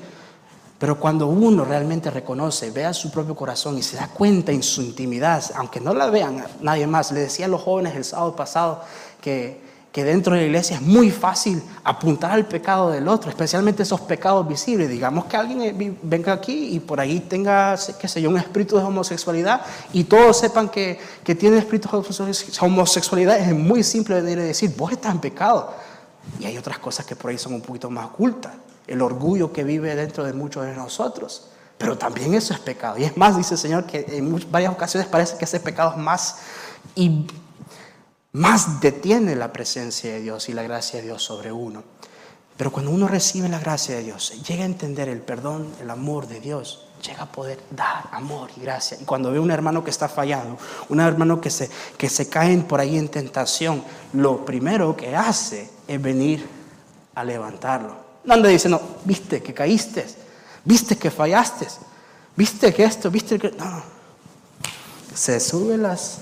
Pero 0.79 0.99
cuando 0.99 1.27
uno 1.27 1.63
realmente 1.63 2.09
reconoce, 2.11 2.71
ve 2.71 2.85
a 2.85 2.93
su 2.93 3.11
propio 3.11 3.35
corazón 3.35 3.77
y 3.77 3.83
se 3.83 3.95
da 3.95 4.09
cuenta 4.09 4.51
en 4.51 4.61
su 4.61 4.81
intimidad, 4.81 5.43
aunque 5.55 5.79
no 5.79 5.93
la 5.93 6.09
vean 6.09 6.43
nadie 6.61 6.85
más, 6.87 7.11
le 7.11 7.21
decía 7.21 7.45
a 7.45 7.49
los 7.49 7.61
jóvenes 7.61 7.95
el 7.95 8.03
sábado 8.03 8.35
pasado 8.35 8.81
que, 9.21 9.63
que 9.95 10.03
dentro 10.03 10.35
de 10.35 10.41
la 10.41 10.47
iglesia 10.47 10.75
es 10.75 10.81
muy 10.81 11.09
fácil 11.09 11.63
apuntar 11.81 12.31
al 12.31 12.45
pecado 12.45 12.91
del 12.91 13.07
otro, 13.07 13.29
especialmente 13.29 13.83
esos 13.83 14.01
pecados 14.01 14.45
visibles. 14.45 14.89
Digamos 14.89 15.23
que 15.23 15.37
alguien 15.37 15.97
venga 16.03 16.33
aquí 16.33 16.75
y 16.75 16.81
por 16.81 16.99
ahí 16.99 17.21
tenga, 17.21 17.77
qué 17.97 18.09
sé 18.09 18.21
yo, 18.21 18.29
un 18.29 18.37
espíritu 18.37 18.75
de 18.75 18.83
homosexualidad 18.83 19.61
y 19.93 20.03
todos 20.03 20.37
sepan 20.37 20.67
que, 20.67 20.99
que 21.23 21.33
tiene 21.33 21.59
espíritu 21.59 21.87
de 21.89 22.35
homosexualidad, 22.59 23.37
es 23.37 23.55
muy 23.55 23.83
simple 23.83 24.21
venir 24.21 24.37
y 24.39 24.41
decir, 24.41 24.73
vos 24.75 24.91
estás 24.91 25.13
en 25.13 25.21
pecado. 25.21 25.73
Y 26.41 26.45
hay 26.45 26.57
otras 26.57 26.77
cosas 26.79 27.05
que 27.05 27.15
por 27.15 27.31
ahí 27.31 27.37
son 27.37 27.53
un 27.53 27.61
poquito 27.61 27.89
más 27.89 28.07
ocultas 28.07 28.51
el 28.87 29.01
orgullo 29.01 29.53
que 29.53 29.63
vive 29.63 29.95
dentro 29.95 30.25
de 30.25 30.33
muchos 30.33 30.65
de 30.65 30.75
nosotros. 30.75 31.47
Pero 31.77 31.97
también 31.97 32.33
eso 32.33 32.53
es 32.53 32.59
pecado. 32.59 32.97
Y 32.97 33.05
es 33.05 33.15
más, 33.15 33.37
dice 33.37 33.53
el 33.53 33.61
Señor, 33.61 33.85
que 33.85 34.05
en 34.09 34.51
varias 34.51 34.73
ocasiones 34.73 35.07
parece 35.07 35.37
que 35.37 35.45
ese 35.45 35.61
pecado 35.61 35.91
es 35.91 35.97
más 35.97 36.39
y 36.95 37.27
más 38.35 38.81
detiene 38.81 39.33
la 39.35 39.53
presencia 39.53 40.11
de 40.11 40.19
Dios 40.19 40.49
y 40.49 40.53
la 40.53 40.63
gracia 40.63 40.99
de 40.99 41.05
Dios 41.05 41.23
sobre 41.23 41.53
uno. 41.53 41.83
Pero 42.57 42.69
cuando 42.69 42.91
uno 42.91 43.07
recibe 43.07 43.47
la 43.47 43.59
gracia 43.59 43.95
de 43.95 44.03
Dios, 44.03 44.33
llega 44.45 44.63
a 44.63 44.65
entender 44.65 45.07
el 45.07 45.21
perdón, 45.21 45.73
el 45.81 45.89
amor 45.89 46.27
de 46.27 46.41
Dios, 46.41 46.87
llega 47.01 47.23
a 47.23 47.31
poder 47.31 47.59
dar 47.71 48.09
amor 48.11 48.49
y 48.57 48.59
gracia. 48.59 48.97
Y 48.99 49.05
cuando 49.05 49.31
ve 49.31 49.39
un 49.39 49.51
hermano 49.51 49.85
que 49.85 49.89
está 49.89 50.09
fallando, 50.09 50.57
un 50.89 50.99
hermano 50.99 51.39
que 51.39 51.49
se, 51.49 51.69
que 51.97 52.09
se 52.09 52.27
cae 52.27 52.57
por 52.57 52.81
ahí 52.81 52.97
en 52.97 53.07
tentación, 53.07 53.81
lo 54.11 54.43
primero 54.43 54.97
que 54.97 55.15
hace 55.15 55.69
es 55.87 56.01
venir 56.01 56.45
a 57.15 57.23
levantarlo. 57.23 57.95
No 58.25 58.33
anda 58.33 58.49
diciendo, 58.49 58.99
viste 59.05 59.41
que 59.41 59.53
caíste, 59.53 60.05
viste 60.65 60.97
que 60.97 61.09
fallaste, 61.09 61.67
viste 62.35 62.73
que 62.73 62.83
esto, 62.83 63.09
viste 63.09 63.39
que... 63.39 63.51
No, 63.51 63.81
se 65.13 65.39
sube 65.39 65.77
las, 65.77 66.19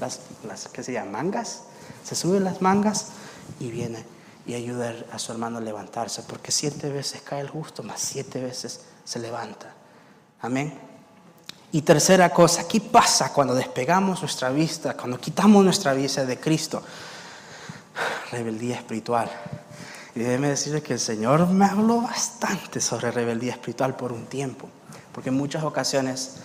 las, 0.00 0.20
las 0.46 0.68
¿qué 0.68 0.82
se 0.82 0.92
llama? 0.92 1.10
Mangas, 1.12 1.62
se 2.04 2.14
sube 2.14 2.40
las 2.40 2.62
mangas 2.62 3.08
y 3.60 3.70
viene 3.70 4.04
y 4.46 4.54
ayuda 4.54 4.94
a 5.12 5.18
su 5.18 5.30
hermano 5.30 5.58
a 5.58 5.60
levantarse, 5.60 6.22
porque 6.22 6.50
siete 6.50 6.88
veces 6.90 7.20
cae 7.20 7.42
el 7.42 7.50
justo, 7.50 7.82
más 7.82 8.00
siete 8.00 8.40
veces 8.40 8.80
se 9.04 9.18
levanta. 9.18 9.74
Amén. 10.40 10.72
Y 11.70 11.82
tercera 11.82 12.30
cosa, 12.30 12.66
¿qué 12.66 12.80
pasa 12.80 13.30
cuando 13.30 13.54
despegamos 13.54 14.22
nuestra 14.22 14.48
vista, 14.48 14.96
cuando 14.96 15.20
quitamos 15.20 15.62
nuestra 15.62 15.92
vista 15.92 16.24
de 16.24 16.40
Cristo? 16.40 16.82
Rebeldía 18.32 18.76
espiritual. 18.76 19.30
Y 20.14 20.20
déjeme 20.20 20.48
decirle 20.48 20.82
que 20.82 20.94
el 20.94 21.00
Señor 21.00 21.46
me 21.48 21.66
habló 21.66 22.00
bastante 22.00 22.80
sobre 22.80 23.10
rebeldía 23.10 23.52
espiritual 23.52 23.96
por 23.96 24.12
un 24.12 24.24
tiempo, 24.24 24.70
porque 25.12 25.28
en 25.28 25.36
muchas 25.36 25.62
ocasiones 25.62 26.36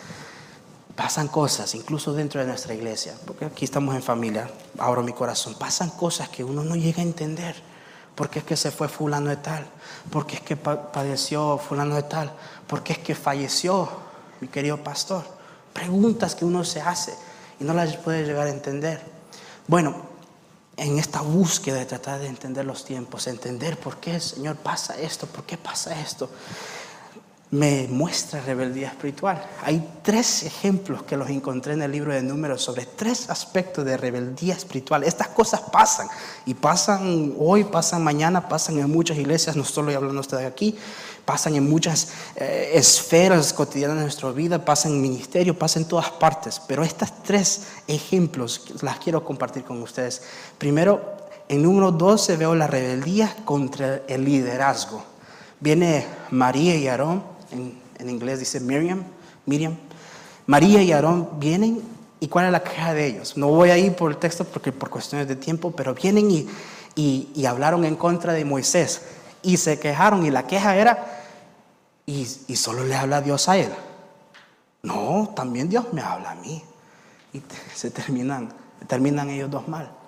pasan 0.95 1.27
cosas, 1.27 1.73
incluso 1.75 2.13
dentro 2.13 2.39
de 2.39 2.47
nuestra 2.47 2.73
iglesia, 2.73 3.13
porque 3.25 3.45
aquí 3.45 3.65
estamos 3.65 3.95
en 3.95 4.03
familia, 4.03 4.50
abro 4.77 5.03
mi 5.03 5.13
corazón, 5.13 5.55
pasan 5.55 5.89
cosas 5.89 6.29
que 6.29 6.43
uno 6.43 6.63
no 6.63 6.75
llega 6.75 7.00
a 7.00 7.05
entender. 7.05 7.55
¿Por 8.15 8.29
qué 8.29 8.39
es 8.39 8.45
que 8.45 8.55
se 8.55 8.69
fue 8.69 8.88
fulano 8.88 9.29
de 9.29 9.38
tal? 9.38 9.65
¿Por 10.12 10.27
qué 10.27 10.35
es 10.35 10.41
que 10.41 10.55
padeció 10.55 11.57
fulano 11.57 11.95
de 11.95 12.03
tal? 12.03 12.31
¿Por 12.67 12.83
qué 12.83 12.93
es 12.93 13.00
que 13.00 13.15
falleció 13.15 13.89
mi 14.39 14.47
querido 14.47 14.83
pastor? 14.83 15.23
Preguntas 15.73 16.35
que 16.35 16.45
uno 16.45 16.63
se 16.63 16.79
hace 16.79 17.15
y 17.59 17.63
no 17.63 17.73
las 17.73 17.97
puede 17.97 18.23
llegar 18.23 18.45
a 18.45 18.51
entender. 18.51 19.01
Bueno, 19.67 19.95
en 20.77 21.00
esta 21.00 21.21
búsqueda 21.21 21.77
de 21.77 21.85
tratar 21.85 22.19
de 22.19 22.27
entender 22.27 22.65
los 22.65 22.85
tiempos, 22.85 23.25
entender 23.25 23.79
por 23.79 23.97
qué, 23.97 24.19
Señor, 24.19 24.57
pasa 24.57 24.95
esto, 25.00 25.25
por 25.25 25.45
qué 25.45 25.57
pasa 25.57 26.00
esto, 26.00 26.29
me 27.53 27.88
muestra 27.88 28.41
rebeldía 28.41 28.88
espiritual. 28.88 29.39
Hay 29.63 29.88
tres 30.01 30.41
ejemplos 30.41 31.03
que 31.03 31.15
los 31.15 31.29
encontré 31.29 31.74
en 31.74 31.83
el 31.83 31.91
libro 31.91 32.12
de 32.12 32.24
números 32.24 32.63
sobre 32.63 32.88
tres 32.88 33.29
aspectos 33.29 33.86
de 33.86 33.95
rebeldía 33.95 34.55
espiritual. 34.55 35.03
Estas 35.03 35.27
cosas 35.27 35.62
pasan 35.62 36.07
y 36.47 36.56
pasan 36.56 37.36
hoy, 37.38 37.63
pasan 37.65 38.04
mañana, 38.04 38.49
pasan 38.49 38.80
en 38.80 38.89
muchas 38.89 39.19
iglesias, 39.19 39.56
no 39.56 39.63
solo 39.63 39.95
hablando 39.95 40.19
usted 40.19 40.39
de 40.39 40.47
aquí, 40.47 40.75
pasan 41.25 41.54
en 41.54 41.69
muchas 41.69 42.08
eh, 42.38 42.71
esferas 42.73 43.54
cotidianas 43.54 43.97
de 43.97 44.01
nuestra 44.01 44.32
vida, 44.32 44.65
pasan 44.65 44.93
en 44.93 45.01
ministerio, 45.04 45.56
pasan 45.56 45.84
en 45.84 45.89
todas 45.89 46.10
partes. 46.10 46.60
Pero 46.67 46.84
estos 46.84 47.21
tres 47.21 47.67
ejemplos 47.88 48.63
las 48.82 48.97
quiero 48.97 49.23
compartir 49.23 49.63
con 49.63 49.80
ustedes. 49.84 50.23
Primero, 50.58 51.17
en 51.47 51.62
número 51.62 51.91
12 51.91 52.36
veo 52.36 52.56
la 52.56 52.65
rebeldía 52.65 53.36
contra 53.45 54.01
el 54.08 54.25
liderazgo. 54.25 55.04
Viene 55.60 56.06
María 56.32 56.75
y 56.75 56.88
Aarón 56.88 57.33
en, 57.53 58.09
inglés 58.09 58.39
dice 58.39 58.59
Miriam, 58.59 59.03
Miriam. 59.45 59.75
María 60.45 60.81
y 60.81 60.91
Aarón 60.91 61.39
vienen 61.39 61.81
y 62.19 62.27
cuál 62.27 62.45
es 62.47 62.51
la 62.51 62.63
queja 62.63 62.93
de 62.93 63.05
ellos. 63.05 63.37
No 63.37 63.47
voy 63.47 63.69
a 63.69 63.77
ir 63.77 63.95
por 63.95 64.11
el 64.11 64.17
texto 64.17 64.43
porque 64.43 64.71
por 64.71 64.89
cuestiones 64.89 65.27
de 65.27 65.35
tiempo, 65.35 65.71
pero 65.71 65.93
vienen 65.93 66.29
y, 66.29 66.47
y, 66.95 67.45
hablaron 67.45 67.85
en 67.85 67.95
contra 67.95 68.33
de 68.33 68.43
Moisés 68.43 69.03
y 69.41 69.57
se 69.57 69.79
quejaron 69.79 70.25
y 70.25 70.31
la 70.31 70.45
queja 70.45 70.75
era, 70.75 71.21
y, 72.05 72.27
y 72.47 72.55
solo 72.55 72.83
le 72.83 72.95
habla 72.95 73.21
Dios 73.21 73.47
a 73.47 73.57
él. 73.57 73.71
No, 74.81 75.31
también 75.35 75.69
Dios 75.69 75.85
me 75.93 76.01
habla 76.01 76.31
a 76.31 76.35
mí. 76.35 76.61
Y 77.31 77.41
se 77.73 77.89
terminan, 77.89 78.49
terminan 78.87 79.29
ellos 79.29 79.49
dos 79.49 79.67
mal 79.67 80.02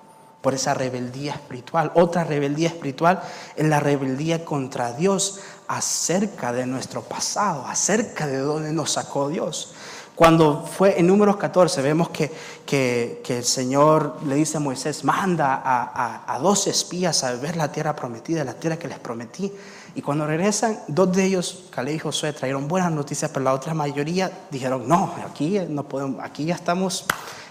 por 0.46 0.54
esa 0.54 0.76
rebeldía 0.76 1.34
espiritual. 1.34 1.92
Otra 1.96 2.24
rebeldía 2.24 2.68
espiritual 2.68 3.20
es 3.56 3.66
la 3.66 3.80
rebeldía 3.80 4.46
contra 4.46 4.94
Dios 4.94 5.40
acerca 5.68 6.54
de 6.54 6.68
nuestro 6.68 7.02
pasado, 7.02 7.66
acerca 7.66 8.28
de 8.28 8.38
dónde 8.38 8.72
nos 8.72 8.92
sacó 8.92 9.28
Dios. 9.28 9.74
Cuando 10.14 10.64
fue 10.64 11.00
en 11.00 11.08
números 11.08 11.38
14, 11.38 11.82
vemos 11.82 12.10
que, 12.10 12.32
que, 12.64 13.24
el 13.28 13.44
Señor 13.44 14.20
le 14.28 14.36
dice 14.36 14.58
a 14.58 14.60
Moisés, 14.60 15.04
manda 15.04 15.64
a, 15.66 16.38
dos 16.38 16.68
espías 16.68 17.24
a 17.24 17.34
ver 17.34 17.58
la 17.58 17.72
tierra 17.72 17.96
prometida, 17.96 18.44
la 18.44 18.54
tierra 18.54 18.78
que 18.78 18.88
les 18.88 19.00
prometí. 19.00 19.52
Y 19.96 20.04
cuando 20.04 20.28
regresan, 20.28 20.80
dos 20.88 21.12
de 21.12 21.26
ellos, 21.26 21.64
Caleb 21.72 21.96
y 21.96 22.00
Josué, 22.00 22.34
trajeron 22.34 22.68
buenas 22.68 22.92
noticias, 22.92 23.32
pero 23.34 23.46
la 23.46 23.54
otra 23.56 23.74
mayoría 23.74 24.32
dijeron, 24.52 24.88
no, 24.88 25.12
aquí, 25.28 25.60
no 25.70 25.90
podemos, 25.90 26.24
aquí 26.24 26.46
ya 26.46 26.54
estamos 26.54 27.06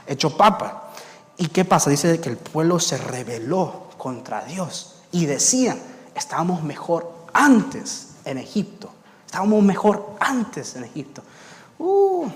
hecho 0.07 0.37
papa. 0.37 0.84
¿Y 1.37 1.49
qué 1.49 1.64
pasa? 1.64 1.90
Dice 1.90 2.20
que 2.20 2.29
el 2.29 2.37
pueblo 2.37 2.79
se 2.79 2.97
rebeló 2.97 3.90
contra 3.99 4.44
Dios 4.44 4.97
y 5.11 5.27
decían, 5.27 5.79
estábamos 6.14 6.62
mejor 6.62 7.12
antes 7.33 8.11
en 8.25 8.38
Egipto. 8.38 8.90
Estábamos 9.27 9.62
mejor 9.62 10.16
antes 10.20 10.77
en 10.77 10.85
Egipto. 10.85 11.23
Uh, 11.79 12.29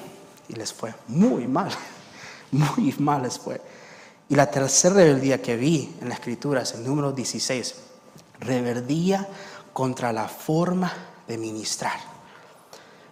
y 0.48 0.54
les 0.54 0.72
fue 0.72 0.92
muy 1.06 1.46
mal, 1.46 1.70
muy 2.50 2.94
mal 2.98 3.22
les 3.22 3.38
fue. 3.38 3.60
Y 4.28 4.34
la 4.34 4.50
tercera 4.50 4.96
rebeldía 4.96 5.40
que 5.40 5.56
vi 5.56 5.96
en 6.00 6.08
la 6.08 6.14
escritura 6.14 6.62
es 6.62 6.72
el 6.74 6.84
número 6.84 7.12
16, 7.12 7.74
rebeldía 8.40 9.26
contra 9.72 10.12
la 10.12 10.28
forma 10.28 10.92
de 11.26 11.38
ministrar. 11.38 11.98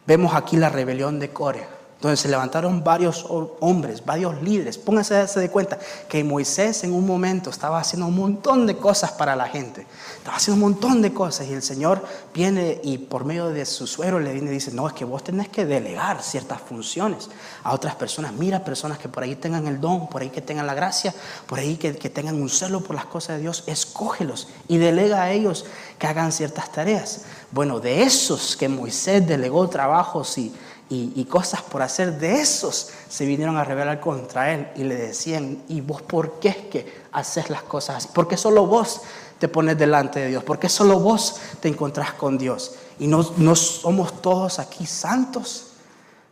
Vemos 0.06 0.34
aquí 0.34 0.56
la 0.56 0.68
rebelión 0.68 1.18
de 1.18 1.32
Corea 1.32 1.68
donde 2.00 2.16
se 2.16 2.28
levantaron 2.28 2.84
varios 2.84 3.24
hombres, 3.60 4.04
varios 4.04 4.42
líderes. 4.42 4.76
Pónganse 4.76 5.40
de 5.40 5.50
cuenta 5.50 5.78
que 6.08 6.22
Moisés 6.22 6.84
en 6.84 6.92
un 6.92 7.06
momento 7.06 7.48
estaba 7.48 7.80
haciendo 7.80 8.06
un 8.06 8.16
montón 8.16 8.66
de 8.66 8.76
cosas 8.76 9.12
para 9.12 9.34
la 9.34 9.48
gente. 9.48 9.86
Estaba 10.18 10.36
haciendo 10.36 10.62
un 10.62 10.72
montón 10.72 11.00
de 11.00 11.14
cosas 11.14 11.48
y 11.48 11.54
el 11.54 11.62
Señor 11.62 12.04
viene 12.34 12.80
y 12.84 12.98
por 12.98 13.24
medio 13.24 13.48
de 13.48 13.64
su 13.64 13.86
suero 13.86 14.20
le 14.20 14.32
viene 14.32 14.50
y 14.50 14.54
dice, 14.54 14.72
no, 14.72 14.86
es 14.86 14.92
que 14.92 15.06
vos 15.06 15.24
tenés 15.24 15.48
que 15.48 15.64
delegar 15.64 16.22
ciertas 16.22 16.60
funciones 16.60 17.30
a 17.64 17.72
otras 17.72 17.94
personas. 17.94 18.32
Mira 18.34 18.62
personas 18.62 18.98
que 18.98 19.08
por 19.08 19.22
ahí 19.22 19.34
tengan 19.34 19.66
el 19.66 19.80
don, 19.80 20.08
por 20.08 20.20
ahí 20.20 20.28
que 20.28 20.42
tengan 20.42 20.66
la 20.66 20.74
gracia, 20.74 21.14
por 21.46 21.58
ahí 21.58 21.76
que, 21.76 21.96
que 21.96 22.10
tengan 22.10 22.40
un 22.40 22.50
celo 22.50 22.82
por 22.82 22.94
las 22.94 23.06
cosas 23.06 23.36
de 23.36 23.42
Dios. 23.42 23.64
Escógelos 23.66 24.48
y 24.68 24.76
delega 24.76 25.22
a 25.22 25.32
ellos 25.32 25.64
que 25.98 26.06
hagan 26.06 26.30
ciertas 26.30 26.70
tareas. 26.70 27.22
Bueno, 27.52 27.80
de 27.80 28.02
esos 28.02 28.54
que 28.54 28.68
Moisés 28.68 29.26
delegó 29.26 29.66
trabajos 29.68 30.36
y 30.36 30.52
y, 30.88 31.24
cosas 31.24 31.62
por 31.62 31.82
hacer, 31.82 32.16
de 32.18 32.40
esos 32.40 32.90
se 33.08 33.26
vinieron 33.26 33.56
a 33.56 33.64
rebelar 33.64 33.98
contra 33.98 34.52
él 34.52 34.68
y 34.76 34.84
le 34.84 34.94
decían, 34.94 35.64
¿y 35.68 35.80
vos 35.80 36.00
por 36.02 36.38
qué 36.38 36.48
es 36.48 36.56
que 36.56 37.02
haces 37.10 37.50
las 37.50 37.62
cosas 37.64 37.96
así? 37.96 38.08
¿Por 38.14 38.28
qué 38.28 38.36
solo 38.36 38.66
vos 38.66 39.00
te 39.40 39.48
pones 39.48 39.76
delante 39.76 40.20
de 40.20 40.28
Dios? 40.28 40.44
¿Por 40.44 40.60
qué 40.60 40.68
solo 40.68 41.00
vos 41.00 41.40
te 41.58 41.66
encontrás 41.68 42.12
con 42.12 42.38
Dios? 42.38 42.76
¿Y 43.00 43.08
no, 43.08 43.28
no 43.36 43.56
somos 43.56 44.22
todos 44.22 44.60
aquí 44.60 44.86
santos? 44.86 45.72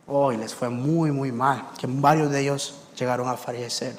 Hoy 0.07 0.37
les 0.37 0.53
fue 0.53 0.69
muy, 0.69 1.11
muy 1.11 1.33
mal, 1.33 1.67
que 1.77 1.87
varios 1.89 2.31
de 2.31 2.39
ellos 2.39 2.75
llegaron 2.97 3.27
a 3.27 3.35
fallecer. 3.35 3.97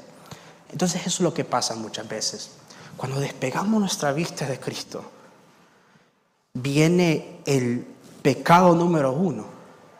Entonces 0.72 1.02
eso 1.02 1.16
es 1.16 1.20
lo 1.20 1.34
que 1.34 1.44
pasa 1.44 1.74
muchas 1.74 2.08
veces. 2.08 2.52
Cuando 2.96 3.20
despegamos 3.20 3.78
nuestra 3.78 4.10
vista 4.12 4.46
de 4.46 4.58
Cristo, 4.58 5.04
viene 6.54 7.40
el 7.44 7.86
pecado 8.22 8.74
número 8.74 9.12
uno 9.12 9.55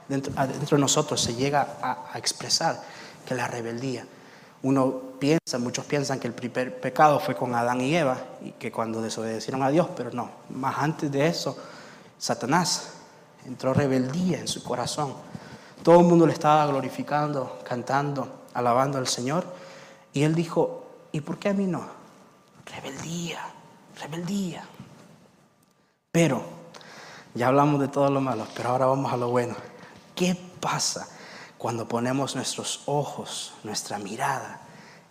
dentro, 0.08 0.32
de 0.34 0.78
nosotros 0.78 1.20
se 1.20 1.34
llega 1.34 1.78
a, 1.82 2.18
expresar, 2.18 2.82
que 3.26 3.34
la 3.34 3.46
rebeldía. 3.48 4.06
Uno 4.62 5.00
piensa, 5.18 5.58
muchos 5.58 5.84
piensan 5.84 6.18
que 6.18 6.28
el 6.28 6.34
primer 6.34 6.80
pecado 6.80 7.20
fue 7.20 7.36
con 7.36 7.54
Adán 7.54 7.80
y 7.80 7.94
Eva 7.94 8.18
y 8.42 8.52
que 8.52 8.72
cuando 8.72 9.02
desobedecieron 9.02 9.62
a 9.62 9.70
Dios, 9.70 9.88
pero 9.96 10.10
no, 10.12 10.30
más 10.50 10.78
antes 10.78 11.10
de 11.10 11.26
eso, 11.26 11.56
Satanás 12.18 12.92
entró 13.46 13.74
rebeldía 13.74 14.38
en 14.38 14.48
su 14.48 14.62
corazón. 14.62 15.14
Todo 15.82 16.00
el 16.00 16.06
mundo 16.06 16.26
le 16.26 16.32
estaba 16.32 16.66
glorificando, 16.66 17.60
cantando, 17.64 18.44
alabando 18.54 18.98
al 18.98 19.06
Señor. 19.06 19.44
Y 20.12 20.22
él 20.22 20.34
dijo, 20.34 20.86
¿y 21.12 21.20
por 21.20 21.38
qué 21.38 21.50
a 21.50 21.54
mí 21.54 21.66
no? 21.66 21.86
Rebeldía, 22.64 23.40
rebeldía. 24.00 24.64
Pero, 26.10 26.42
ya 27.34 27.48
hablamos 27.48 27.80
de 27.80 27.88
todo 27.88 28.10
lo 28.10 28.20
malo, 28.20 28.46
pero 28.56 28.70
ahora 28.70 28.86
vamos 28.86 29.12
a 29.12 29.16
lo 29.16 29.28
bueno. 29.28 29.54
¿Qué 30.16 30.34
pasa 30.60 31.06
cuando 31.58 31.86
ponemos 31.86 32.34
nuestros 32.34 32.80
ojos, 32.86 33.52
nuestra 33.64 33.98
mirada 33.98 34.62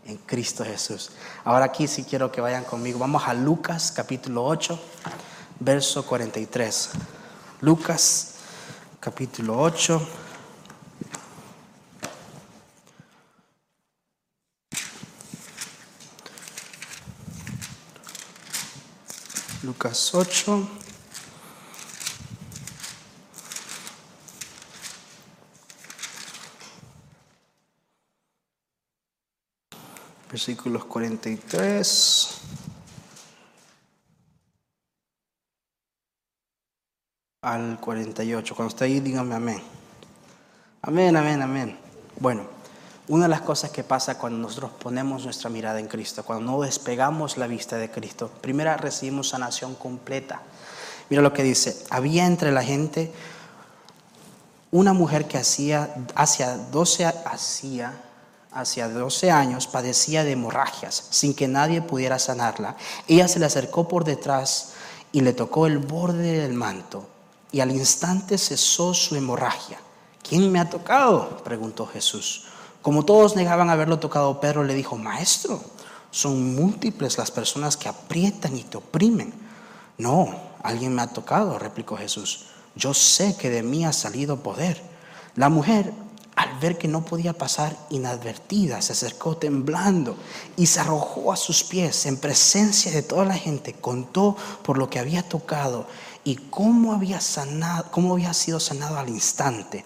en 0.04 0.18
Cristo 0.18 0.66
Jesús? 0.66 1.12
Ahora 1.44 1.66
aquí 1.66 1.88
sí 1.88 2.04
quiero 2.04 2.32
que 2.32 2.42
vayan 2.42 2.64
conmigo. 2.64 2.98
Vamos 2.98 3.28
a 3.28 3.36
Lucas 3.36 3.94
capítulo 3.96 4.44
8, 4.44 4.80
verso 5.60 6.08
43. 6.08 6.90
Lucas 7.62 8.34
capítulo 9.00 9.62
8 9.62 10.08
Lucas 19.62 20.14
8. 20.16 20.85
Versículos 30.46 30.86
43. 30.86 32.38
al 37.42 37.80
48. 37.80 38.56
Cuando 38.56 38.70
esté 38.70 38.86
ahí, 38.86 39.00
dígame 39.00 39.34
amén. 39.34 39.64
Amén, 40.84 41.18
amén, 41.18 41.42
amén. 41.42 41.80
Bueno, 42.20 42.44
una 43.08 43.24
de 43.24 43.30
las 43.30 43.42
cosas 43.42 43.72
que 43.72 43.84
pasa 43.84 44.20
cuando 44.20 44.38
nosotros 44.38 44.70
ponemos 44.74 45.24
nuestra 45.24 45.50
mirada 45.50 45.80
en 45.80 45.88
Cristo, 45.88 46.24
cuando 46.24 46.52
no 46.52 46.62
despegamos 46.62 47.38
la 47.38 47.48
vista 47.48 47.78
de 47.78 47.90
Cristo, 47.90 48.30
primero 48.40 48.78
recibimos 48.78 49.30
sanación 49.30 49.74
completa. 49.74 50.44
Mira 51.10 51.24
lo 51.24 51.34
que 51.34 51.42
dice, 51.42 51.84
había 51.90 52.28
entre 52.28 52.52
la 52.52 52.62
gente 52.62 53.12
una 54.70 54.94
mujer 54.94 55.28
que 55.28 55.40
hacía 55.40 55.96
hacia 56.14 56.56
12 56.56 57.06
hacía 57.26 58.00
hacia 58.56 58.90
12 58.90 59.30
años 59.30 59.68
padecía 59.68 60.24
de 60.24 60.32
hemorragias 60.32 61.08
sin 61.12 61.36
que 61.36 61.48
nadie 61.48 61.82
pudiera 61.82 62.18
sanarla. 62.18 62.78
Ella 63.08 63.28
se 63.28 63.38
le 63.38 63.46
acercó 63.46 63.88
por 63.88 64.06
detrás 64.06 64.74
y 65.12 65.22
le 65.22 65.34
tocó 65.34 65.68
el 65.68 65.78
borde 65.78 66.40
del 66.40 66.54
manto 66.54 67.08
y 67.52 67.60
al 67.60 67.72
instante 67.72 68.38
cesó 68.38 68.94
su 68.94 69.16
hemorragia. 69.16 69.78
¿Quién 70.28 70.52
me 70.52 70.60
ha 70.60 70.70
tocado? 70.70 71.38
preguntó 71.44 71.86
Jesús. 71.86 72.46
Como 72.82 73.04
todos 73.04 73.36
negaban 73.36 73.70
haberlo 73.70 74.00
tocado, 74.00 74.40
Pedro 74.40 74.64
le 74.64 74.74
dijo, 74.74 74.98
Maestro, 74.98 75.62
son 76.12 76.56
múltiples 76.56 77.18
las 77.18 77.32
personas 77.32 77.78
que 77.78 77.90
aprietan 77.90 78.56
y 78.56 78.64
te 78.64 78.78
oprimen. 78.78 79.34
No, 79.98 80.34
alguien 80.64 80.96
me 80.96 81.02
ha 81.02 81.08
tocado, 81.08 81.60
replicó 81.60 81.98
Jesús. 81.98 82.46
Yo 82.76 82.94
sé 82.94 83.36
que 83.38 83.50
de 83.50 83.64
mí 83.64 83.86
ha 83.86 83.94
salido 83.94 84.38
poder. 84.38 84.82
La 85.36 85.50
mujer, 85.50 85.94
al 86.46 86.60
ver 86.60 86.78
que 86.78 86.88
no 86.88 87.04
podía 87.04 87.34
pasar 87.34 87.76
inadvertida, 87.90 88.82
se 88.82 88.94
acercó 88.94 89.38
temblando 89.38 90.16
y 90.56 90.68
se 90.68 90.80
arrojó 90.80 91.32
a 91.32 91.38
sus 91.38 91.64
pies 91.64 92.06
en 92.06 92.18
presencia 92.18 92.92
de 92.92 93.02
toda 93.02 93.26
la 93.26 93.36
gente, 93.36 93.74
contó 93.74 94.36
por 94.64 94.78
lo 94.78 94.90
que 94.90 95.00
había 95.00 95.28
tocado 95.28 95.88
y 96.24 96.36
cómo 96.36 96.94
había 96.94 97.20
sanado, 97.20 97.90
cómo 97.92 98.14
había 98.14 98.34
sido 98.34 98.60
sanado 98.60 98.98
al 98.98 99.10
instante. 99.10 99.86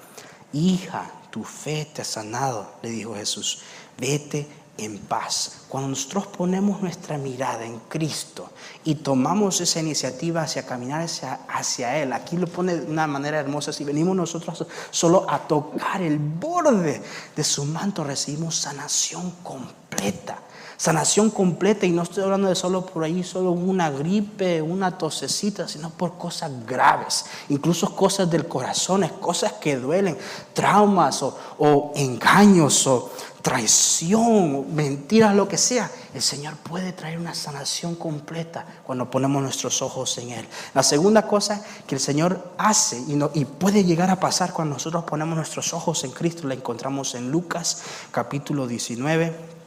Hija, 0.54 1.12
tu 1.32 1.43
fe 1.43 1.89
te 1.93 2.02
ha 2.02 2.06
sanado, 2.06 2.72
le 2.82 2.89
dijo 2.89 3.15
Jesús, 3.15 3.60
vete 3.98 4.48
en 4.80 4.98
paz. 4.98 5.65
Cuando 5.68 5.89
nosotros 5.89 6.28
ponemos 6.28 6.82
nuestra 6.82 7.18
mirada 7.18 7.65
en 7.65 7.80
Cristo 7.88 8.50
y 8.84 8.96
tomamos 8.96 9.62
esa 9.62 9.80
iniciativa 9.80 10.42
hacia 10.42 10.65
caminar 10.65 11.02
hacia, 11.02 11.42
hacia, 11.48 11.98
Él, 11.98 12.13
aquí 12.13 12.38
lo 12.38 12.48
pone 12.48 12.76
de 12.76 12.92
una 12.92 13.08
manera 13.08 13.39
hermosa, 13.39 13.74
si 13.74 13.84
venimos 13.84 14.15
nosotros 14.15 14.65
solo 14.89 15.26
a 15.30 15.39
tocar 15.39 16.02
el 16.02 16.18
borde 16.18 17.02
de 17.36 17.44
su 17.44 17.65
manto, 17.65 18.04
recibimos 18.04 18.56
sanación 18.56 19.32
completa. 19.44 20.39
Sanación 20.80 21.30
completa 21.30 21.86
y 21.86 21.92
no 21.92 22.04
estoy 22.04 22.24
hablando 22.24 22.48
de 22.48 22.56
solo 22.56 22.86
por 22.86 23.04
ahí, 23.04 23.22
solo 23.22 23.52
una 23.52 23.89
gripe, 23.89 24.62
una 24.62 24.98
tosecita, 24.98 25.68
sino 25.68 25.89
por 25.89 26.18
cosas 26.18 26.52
graves, 26.65 27.26
incluso 27.50 27.94
cosas 27.94 28.32
del 28.32 28.48
corazón, 28.48 29.06
cosas 29.20 29.52
que 29.60 29.76
duelen, 29.76 30.18
traumas 30.54 31.22
o, 31.22 31.38
o 31.58 31.92
engaños 31.96 32.88
o 32.88 33.12
traición, 33.41 34.73
mentiras, 34.75 35.36
lo 35.36 35.47
que 35.47 35.58
sea. 35.58 35.89
El 36.13 36.21
Señor 36.21 36.56
puede 36.58 36.91
traer 36.93 37.17
una 37.17 37.34
sanación 37.34 37.95
completa 37.95 38.65
cuando 38.86 39.10
ponemos 39.10 39.41
nuestros 39.41 39.82
ojos 39.82 40.17
en 40.17 40.32
Él. 40.32 40.47
La 40.73 40.84
segunda 40.84 41.28
cosa 41.28 41.63
que 41.88 41.95
el 41.95 42.02
Señor 42.02 42.54
hace 42.58 42.97
y, 43.08 43.15
no, 43.15 43.32
y 43.34 43.45
puede 43.45 43.84
llegar 43.84 44.10
a 44.10 44.19
pasar 44.19 44.54
cuando 44.54 44.75
nosotros 44.75 45.04
ponemos 45.06 45.36
nuestros 45.36 45.73
ojos 45.73 46.04
en 46.04 46.12
Cristo, 46.12 46.47
la 46.47 46.54
encontramos 46.54 47.15
en 47.15 47.32
Lucas 47.32 47.82
capítulo 48.12 48.67
19 48.67 49.60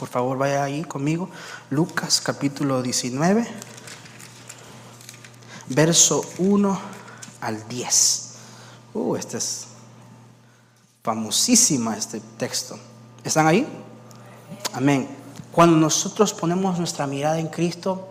por 0.00 0.08
favor, 0.08 0.38
vaya 0.38 0.64
ahí 0.64 0.82
conmigo. 0.82 1.28
Lucas 1.68 2.22
capítulo 2.22 2.80
19, 2.80 3.46
verso 5.68 6.24
1 6.38 6.80
al 7.42 7.68
10. 7.68 8.30
Uh, 8.94 9.16
este 9.16 9.36
es 9.36 9.66
famosísima 11.02 11.98
este 11.98 12.20
texto. 12.38 12.80
¿Están 13.24 13.46
ahí? 13.46 13.66
Amén. 14.72 15.08
Cuando 15.52 15.76
nosotros 15.76 16.32
ponemos 16.32 16.78
nuestra 16.78 17.06
mirada 17.06 17.38
en 17.38 17.48
Cristo, 17.48 18.08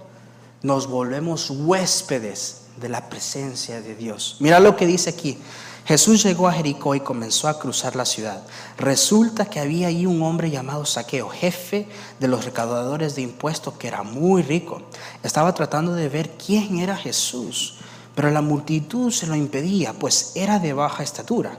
nos 0.61 0.87
volvemos 0.87 1.49
huéspedes 1.49 2.63
de 2.77 2.89
la 2.89 3.09
presencia 3.09 3.81
de 3.81 3.95
Dios. 3.95 4.37
Mira 4.39 4.59
lo 4.59 4.75
que 4.75 4.85
dice 4.85 5.09
aquí. 5.09 5.37
Jesús 5.85 6.21
llegó 6.21 6.47
a 6.47 6.53
Jericó 6.53 6.93
y 6.93 6.99
comenzó 6.99 7.47
a 7.47 7.57
cruzar 7.57 7.95
la 7.95 8.05
ciudad. 8.05 8.43
Resulta 8.77 9.45
que 9.45 9.59
había 9.59 9.87
allí 9.87 10.05
un 10.05 10.21
hombre 10.21 10.51
llamado 10.51 10.85
Saqueo, 10.85 11.29
jefe 11.29 11.87
de 12.19 12.27
los 12.27 12.45
recaudadores 12.45 13.15
de 13.15 13.23
impuestos, 13.23 13.73
que 13.75 13.87
era 13.87 14.03
muy 14.03 14.43
rico. 14.43 14.83
Estaba 15.23 15.53
tratando 15.55 15.93
de 15.93 16.07
ver 16.07 16.31
quién 16.31 16.77
era 16.77 16.95
Jesús, 16.95 17.77
pero 18.13 18.29
la 18.29 18.41
multitud 18.41 19.11
se 19.11 19.25
lo 19.25 19.35
impedía, 19.35 19.93
pues 19.93 20.33
era 20.35 20.59
de 20.59 20.73
baja 20.73 21.01
estatura. 21.01 21.57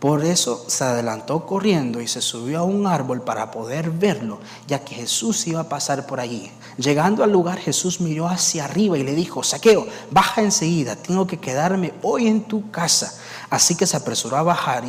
Por 0.00 0.24
eso 0.24 0.64
se 0.66 0.84
adelantó 0.84 1.46
corriendo 1.46 2.00
y 2.02 2.06
se 2.06 2.20
subió 2.20 2.60
a 2.60 2.64
un 2.64 2.86
árbol 2.86 3.22
para 3.22 3.50
poder 3.50 3.90
verlo, 3.90 4.40
ya 4.66 4.84
que 4.84 4.94
Jesús 4.94 5.46
iba 5.46 5.60
a 5.60 5.68
pasar 5.68 6.06
por 6.06 6.20
allí. 6.20 6.50
Llegando 6.76 7.24
al 7.24 7.32
lugar, 7.32 7.58
Jesús 7.58 8.00
miró 8.00 8.28
hacia 8.28 8.66
arriba 8.66 8.98
y 8.98 9.04
le 9.04 9.14
dijo, 9.14 9.42
Saqueo, 9.42 9.86
baja 10.10 10.42
enseguida, 10.42 10.96
tengo 10.96 11.26
que 11.26 11.38
quedarme 11.38 11.94
hoy 12.02 12.26
en 12.26 12.42
tu 12.42 12.70
casa. 12.70 13.14
Así 13.48 13.76
que 13.76 13.86
se 13.86 13.96
apresuró 13.96 14.36
a 14.36 14.42
bajar 14.42 14.84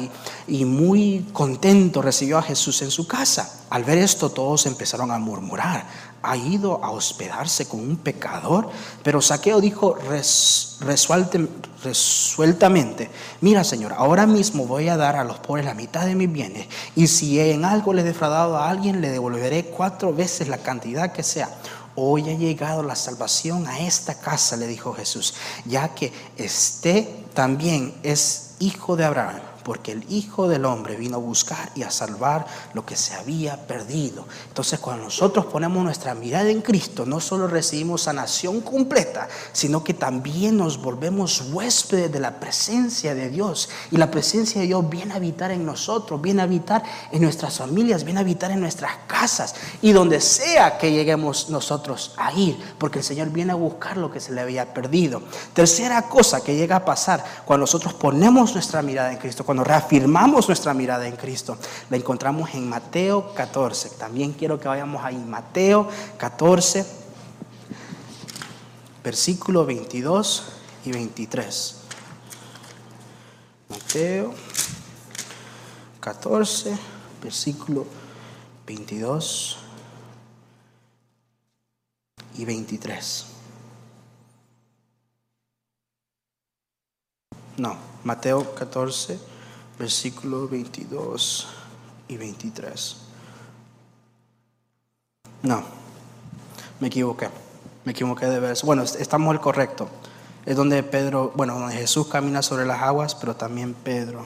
y, 0.48 0.66
muy 0.66 1.28
contento 1.32 2.02
recibió 2.02 2.38
a 2.38 2.42
Jesús 2.42 2.82
en 2.82 2.92
su 2.92 3.08
casa. 3.08 3.62
Al 3.70 3.84
ver 3.84 4.00
esto 4.00 4.30
todos 4.32 4.66
empezaron 4.66 5.12
a 5.12 5.20
murmurar. 5.20 5.86
Ha 6.24 6.36
ido 6.36 6.84
a 6.84 6.90
hospedarse 6.90 7.68
con 7.68 7.80
un 7.82 7.98
pecador. 7.98 8.70
Pero 9.04 9.22
Saqueo 9.22 9.62
dijo 9.62 9.96
resueltamente, 11.84 13.12
mira 13.42 13.64
Señor, 13.64 13.94
ahora 13.94 14.26
mismo 14.26 14.66
voy 14.66 14.90
a 14.90 14.98
dar 14.98 15.16
a 15.16 15.24
los 15.24 15.38
pobres 15.38 15.66
la 15.66 15.76
mitad 15.76 16.06
de 16.06 16.16
mis 16.16 16.32
bienes. 16.32 16.68
Y 16.96 17.08
si 17.08 17.40
en 17.40 17.64
algo 17.64 17.94
le 17.94 18.02
he 18.02 18.06
defraudado 18.06 18.58
a 18.58 18.70
alguien, 18.70 19.02
le 19.02 19.12
devolveré 19.12 19.66
cuatro 19.66 20.14
veces 20.14 20.48
la 20.48 20.58
cantidad 20.58 21.12
que 21.12 21.22
sea. 21.24 21.50
Hoy 22.00 22.30
ha 22.30 22.34
llegado 22.34 22.84
la 22.84 22.96
salvación 22.96 23.66
a 23.68 23.80
esta 23.80 24.20
casa, 24.20 24.56
le 24.56 24.68
dijo 24.68 24.94
Jesús, 24.94 25.34
ya 25.66 25.96
que 25.96 26.14
este 26.38 27.26
también 27.34 27.96
es 28.04 28.47
hijo 28.60 28.96
de 28.96 29.06
Abraham 29.06 29.40
porque 29.68 29.92
el 29.92 30.06
Hijo 30.10 30.48
del 30.48 30.64
Hombre 30.64 30.96
vino 30.96 31.18
a 31.18 31.20
buscar 31.20 31.72
y 31.76 31.84
a 31.84 31.92
salvar 31.92 32.48
lo 32.74 32.86
que 32.86 32.96
se 32.96 33.16
había 33.16 33.68
perdido. 33.68 34.26
Entonces 34.48 34.80
cuando 34.80 35.04
nosotros 35.04 35.46
ponemos 35.48 35.84
nuestra 35.84 36.16
mirada 36.16 36.50
en 36.50 36.62
Cristo, 36.62 37.06
no 37.06 37.20
solo 37.20 37.48
recibimos 37.48 38.04
sanación 38.04 38.62
completa, 38.62 39.28
sino 39.52 39.84
que 39.84 39.94
también 39.94 40.56
nos 40.56 40.82
volvemos 40.82 41.42
huéspedes 41.52 42.10
de 42.10 42.22
la 42.22 42.40
presencia 42.40 43.14
de 43.14 43.30
Dios. 43.30 43.68
Y 43.92 43.98
la 43.98 44.10
presencia 44.10 44.62
de 44.62 44.68
Dios 44.68 44.90
viene 44.90 45.12
a 45.12 45.18
habitar 45.18 45.52
en 45.52 45.66
nosotros, 45.66 46.22
viene 46.22 46.40
a 46.40 46.46
habitar 46.46 46.82
en 47.12 47.22
nuestras 47.22 47.58
familias, 47.58 48.06
viene 48.06 48.22
a 48.22 48.24
habitar 48.24 48.52
en 48.52 48.62
nuestras 48.62 48.94
casas 49.06 49.54
y 49.82 49.92
donde 49.92 50.22
sea 50.22 50.78
que 50.78 50.94
lleguemos 50.94 51.50
nosotros 51.50 52.14
a 52.16 52.32
ir, 52.32 52.58
porque 52.78 53.00
el 53.00 53.04
Señor 53.04 53.32
viene 53.32 53.52
a 53.52 53.56
buscar 53.56 53.98
lo 53.98 54.10
que 54.10 54.22
se 54.22 54.32
le 54.32 54.40
había 54.40 54.74
perdido. 54.74 55.22
Tercera 55.54 56.04
cosa 56.04 56.42
que 56.42 56.56
llega 56.56 56.78
a 56.78 56.86
pasar 56.86 57.22
cuando 57.44 57.64
nosotros 57.64 57.94
ponemos 57.94 58.54
nuestra 58.54 58.82
mirada 58.82 59.12
en 59.12 59.18
Cristo, 59.18 59.44
cuando 59.44 59.57
reafirmamos 59.64 60.48
nuestra 60.48 60.74
mirada 60.74 61.08
en 61.08 61.16
Cristo, 61.16 61.58
la 61.90 61.98
encontramos 61.98 62.54
en 62.54 62.68
Mateo 62.68 63.34
14. 63.34 63.92
También 63.92 64.34
quiero 64.34 64.60
que 64.60 64.68
vayamos 64.68 65.04
ahí, 65.04 65.18
Mateo 65.18 65.88
14, 66.18 66.86
versículo 69.04 69.66
22 69.66 70.44
y 70.86 70.92
23. 70.92 71.76
Mateo 73.70 74.34
14, 76.00 76.78
versículo 77.22 77.86
22 78.66 79.58
y 82.38 82.46
23. 82.46 83.26
No, 87.58 87.76
Mateo 88.04 88.54
14, 88.54 89.20
versículo 89.78 90.48
22 90.48 91.48
y 92.08 92.18
23. 92.18 92.98
No, 95.44 95.64
me 96.80 96.88
equivoqué. 96.88 97.30
Me 97.86 97.92
equivoqué 97.92 98.26
de 98.26 98.40
verso. 98.40 98.66
Bueno, 98.66 98.84
estamos 98.84 99.34
el 99.34 99.40
correcto. 99.40 99.88
Es 100.46 100.56
donde 100.56 100.82
Pedro, 100.84 101.32
bueno, 101.36 101.60
donde 101.60 101.76
Jesús 101.76 102.08
camina 102.08 102.42
sobre 102.42 102.66
las 102.66 102.82
aguas, 102.82 103.16
pero 103.16 103.36
también 103.36 103.74
Pedro. 103.74 104.26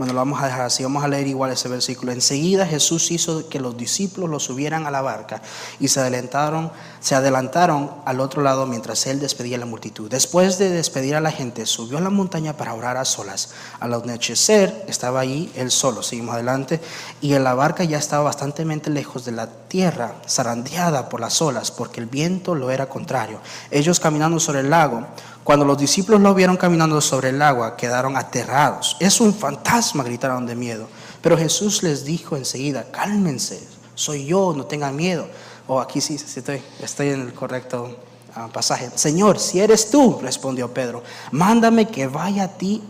Bueno, 0.00 0.14
lo 0.14 0.20
vamos 0.20 0.40
a 0.40 0.46
dejar 0.46 0.62
así, 0.62 0.82
vamos 0.82 1.04
a 1.04 1.08
leer 1.08 1.26
igual 1.26 1.52
ese 1.52 1.68
versículo. 1.68 2.10
Enseguida 2.10 2.64
Jesús 2.64 3.10
hizo 3.10 3.50
que 3.50 3.60
los 3.60 3.76
discípulos 3.76 4.30
lo 4.30 4.40
subieran 4.40 4.86
a 4.86 4.90
la 4.90 5.02
barca 5.02 5.42
y 5.78 5.88
se 5.88 6.00
adelantaron, 6.00 6.72
se 7.00 7.14
adelantaron 7.14 7.90
al 8.06 8.20
otro 8.20 8.40
lado 8.40 8.64
mientras 8.64 9.06
él 9.06 9.20
despedía 9.20 9.58
a 9.58 9.60
la 9.60 9.66
multitud. 9.66 10.08
Después 10.10 10.56
de 10.56 10.70
despedir 10.70 11.16
a 11.16 11.20
la 11.20 11.30
gente, 11.30 11.66
subió 11.66 11.98
a 11.98 12.00
la 12.00 12.08
montaña 12.08 12.56
para 12.56 12.72
orar 12.72 12.96
a 12.96 13.04
solas. 13.04 13.50
Al 13.78 13.92
anochecer 13.92 14.86
estaba 14.88 15.20
allí 15.20 15.52
él 15.54 15.70
solo, 15.70 16.02
seguimos 16.02 16.32
adelante, 16.32 16.80
y 17.20 17.34
en 17.34 17.44
la 17.44 17.52
barca 17.52 17.84
ya 17.84 17.98
estaba 17.98 18.24
bastante 18.24 18.64
lejos 18.64 19.26
de 19.26 19.32
la 19.32 19.48
tierra, 19.68 20.14
zarandeada 20.26 21.10
por 21.10 21.20
las 21.20 21.42
olas, 21.42 21.70
porque 21.70 22.00
el 22.00 22.06
viento 22.06 22.54
lo 22.54 22.70
era 22.70 22.88
contrario. 22.88 23.38
Ellos 23.70 24.00
caminando 24.00 24.40
sobre 24.40 24.60
el 24.60 24.70
lago, 24.70 25.06
cuando 25.44 25.64
los 25.64 25.78
discípulos 25.78 26.20
lo 26.20 26.34
vieron 26.34 26.56
caminando 26.56 27.00
sobre 27.00 27.30
el 27.30 27.40
agua, 27.40 27.76
quedaron 27.76 28.16
aterrados. 28.16 28.96
Es 29.00 29.20
un 29.20 29.34
fantasma, 29.34 30.04
gritaron 30.04 30.46
de 30.46 30.54
miedo. 30.54 30.88
Pero 31.22 31.36
Jesús 31.36 31.82
les 31.82 32.04
dijo 32.04 32.36
enseguida, 32.36 32.90
cálmense, 32.90 33.66
soy 33.94 34.26
yo, 34.26 34.54
no 34.56 34.66
tengan 34.66 34.96
miedo. 34.96 35.26
Oh, 35.66 35.80
aquí 35.80 36.00
sí, 36.00 36.14
estoy, 36.14 36.62
estoy 36.80 37.10
en 37.10 37.22
el 37.22 37.34
correcto 37.34 37.96
ah, 38.34 38.48
pasaje. 38.52 38.90
Señor, 38.94 39.38
si 39.38 39.60
eres 39.60 39.90
tú, 39.90 40.18
respondió 40.20 40.72
Pedro, 40.72 41.02
mándame 41.32 41.88
que 41.88 42.06
vaya 42.06 42.44
a 42.44 42.48
ti 42.48 42.82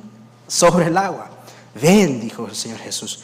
sobre 0.47 0.87
el 0.87 0.97
agua. 0.97 1.31
Ven, 1.81 2.21
dijo 2.21 2.47
el 2.47 2.57
Señor 2.57 2.79
Jesús. 2.79 3.21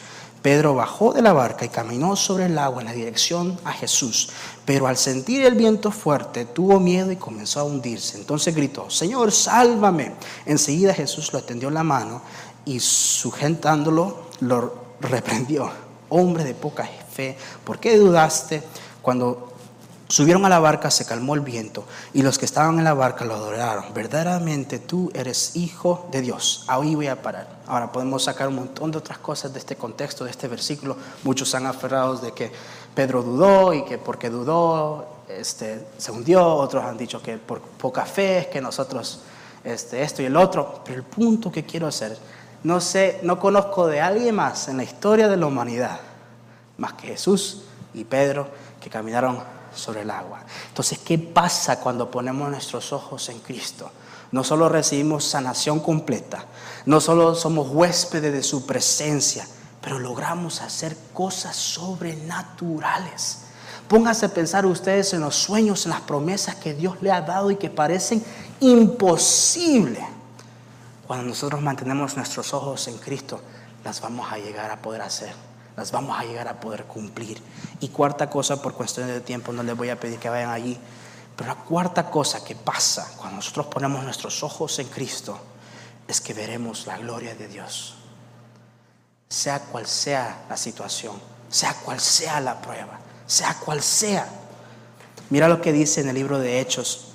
Pedro 0.47 0.75
bajó 0.75 1.11
de 1.11 1.21
la 1.21 1.33
barca 1.33 1.65
y 1.65 1.67
caminó 1.67 2.15
sobre 2.15 2.45
el 2.45 2.57
agua 2.57 2.79
en 2.79 2.87
la 2.87 2.93
dirección 2.93 3.59
a 3.65 3.73
Jesús, 3.73 4.29
pero 4.63 4.87
al 4.87 4.95
sentir 4.95 5.43
el 5.43 5.55
viento 5.55 5.91
fuerte 5.91 6.45
tuvo 6.45 6.79
miedo 6.79 7.11
y 7.11 7.17
comenzó 7.17 7.59
a 7.59 7.63
hundirse. 7.65 8.17
Entonces 8.17 8.55
gritó, 8.55 8.89
Señor, 8.89 9.33
sálvame. 9.33 10.13
Enseguida 10.45 10.93
Jesús 10.93 11.33
lo 11.33 11.39
atendió 11.39 11.69
la 11.69 11.83
mano 11.83 12.21
y 12.63 12.79
sujetándolo 12.79 14.29
lo 14.39 14.73
reprendió. 15.01 15.69
Hombre 16.07 16.45
de 16.45 16.53
poca 16.53 16.89
fe, 17.11 17.37
¿por 17.65 17.77
qué 17.77 17.97
dudaste 17.97 18.63
cuando 19.01 19.46
Subieron 20.09 20.45
a 20.45 20.49
la 20.49 20.59
barca, 20.59 20.89
se 20.89 21.05
calmó 21.05 21.35
el 21.35 21.41
viento 21.41 21.83
y 22.13 22.21
los 22.21 22.37
que 22.37 22.45
estaban 22.45 22.77
en 22.77 22.85
la 22.85 22.93
barca 22.93 23.25
lo 23.25 23.35
adoraron. 23.35 23.93
Verdaderamente 23.93 24.79
tú 24.79 25.11
eres 25.13 25.57
hijo 25.57 26.07
de 26.11 26.21
Dios. 26.21 26.63
Ahí 26.67 26.95
voy 26.95 27.07
a 27.07 27.21
parar. 27.21 27.47
Ahora 27.67 27.91
podemos 27.91 28.23
sacar 28.23 28.47
un 28.47 28.55
montón 28.55 28.91
de 28.91 28.99
otras 28.99 29.17
cosas 29.17 29.51
de 29.51 29.59
este 29.59 29.75
contexto, 29.75 30.23
de 30.23 30.31
este 30.31 30.47
versículo. 30.47 30.95
Muchos 31.23 31.53
han 31.55 31.65
aferrado 31.65 32.15
de 32.15 32.31
que 32.31 32.51
Pedro 32.95 33.21
dudó 33.21 33.73
y 33.73 33.83
que 33.83 33.97
porque 33.97 34.29
dudó 34.29 35.23
este, 35.27 35.85
se 35.97 36.11
hundió. 36.11 36.55
Otros 36.55 36.85
han 36.85 36.97
dicho 36.97 37.21
que 37.21 37.37
por 37.37 37.59
poca 37.59 38.05
fe 38.05 38.39
es 38.39 38.47
que 38.47 38.61
nosotros 38.61 39.19
este, 39.65 40.03
esto 40.03 40.21
y 40.21 40.25
el 40.25 40.37
otro. 40.37 40.83
Pero 40.85 40.99
el 40.99 41.03
punto 41.03 41.51
que 41.51 41.65
quiero 41.65 41.85
hacer, 41.85 42.17
no 42.63 42.79
sé, 42.79 43.19
no 43.23 43.37
conozco 43.39 43.87
de 43.87 43.99
alguien 43.99 44.35
más 44.35 44.69
en 44.69 44.77
la 44.77 44.83
historia 44.83 45.27
de 45.27 45.35
la 45.35 45.47
humanidad 45.47 45.99
más 46.77 46.93
que 46.93 47.07
Jesús 47.07 47.63
y 47.93 48.03
Pedro 48.03 48.47
que 48.79 48.89
caminaron 48.89 49.56
sobre 49.77 50.01
el 50.01 50.11
agua. 50.11 50.41
Entonces, 50.67 50.99
¿qué 50.99 51.17
pasa 51.17 51.79
cuando 51.79 52.11
ponemos 52.11 52.49
nuestros 52.49 52.91
ojos 52.93 53.29
en 53.29 53.39
Cristo? 53.39 53.91
No 54.31 54.43
solo 54.43 54.67
recibimos 54.67 55.23
sanación 55.23 55.79
completa, 55.79 56.45
no 56.85 56.99
solo 56.99 57.35
somos 57.35 57.69
huéspedes 57.69 58.33
de 58.33 58.43
su 58.43 58.65
presencia, 58.65 59.47
pero 59.81 59.99
logramos 59.99 60.61
hacer 60.61 60.97
cosas 61.13 61.55
sobrenaturales. 61.55 63.39
Pónganse 63.87 64.25
a 64.25 64.33
pensar 64.33 64.65
ustedes 64.65 65.13
en 65.13 65.21
los 65.21 65.35
sueños, 65.35 65.85
en 65.85 65.91
las 65.91 66.01
promesas 66.01 66.55
que 66.55 66.73
Dios 66.73 66.97
le 67.01 67.11
ha 67.11 67.21
dado 67.21 67.51
y 67.51 67.55
que 67.55 67.69
parecen 67.69 68.23
imposibles. 68.59 70.03
Cuando 71.05 71.25
nosotros 71.25 71.61
mantenemos 71.61 72.17
nuestros 72.17 72.53
ojos 72.53 72.85
en 72.89 72.97
Cristo, 72.97 73.39
las 73.85 74.01
vamos 74.01 74.29
a 74.29 74.37
llegar 74.37 74.71
a 74.71 74.81
poder 74.81 75.01
hacer 75.01 75.33
las 75.77 75.91
vamos 75.91 76.19
a 76.19 76.23
llegar 76.23 76.47
a 76.47 76.59
poder 76.59 76.85
cumplir. 76.85 77.41
Y 77.79 77.89
cuarta 77.89 78.29
cosa, 78.29 78.61
por 78.61 78.73
cuestiones 78.73 79.13
de 79.13 79.21
tiempo, 79.21 79.53
no 79.53 79.63
les 79.63 79.77
voy 79.77 79.89
a 79.89 79.99
pedir 79.99 80.19
que 80.19 80.27
vayan 80.27 80.49
allí, 80.49 80.77
pero 81.35 81.49
la 81.49 81.55
cuarta 81.55 82.09
cosa 82.09 82.43
que 82.43 82.55
pasa 82.55 83.13
cuando 83.15 83.37
nosotros 83.37 83.67
ponemos 83.67 84.03
nuestros 84.03 84.43
ojos 84.43 84.79
en 84.79 84.87
Cristo 84.87 85.39
es 86.07 86.19
que 86.19 86.33
veremos 86.33 86.87
la 86.87 86.97
gloria 86.97 87.35
de 87.35 87.47
Dios. 87.47 87.95
Sea 89.29 89.59
cual 89.59 89.85
sea 89.85 90.45
la 90.49 90.57
situación, 90.57 91.15
sea 91.49 91.75
cual 91.75 91.99
sea 91.99 92.39
la 92.41 92.59
prueba, 92.59 92.99
sea 93.27 93.55
cual 93.63 93.83
sea. 93.83 94.27
Mira 95.29 95.47
lo 95.47 95.61
que 95.61 95.73
dice 95.73 96.01
en 96.01 96.09
el 96.09 96.15
libro 96.15 96.39
de 96.39 96.59
Hechos, 96.59 97.09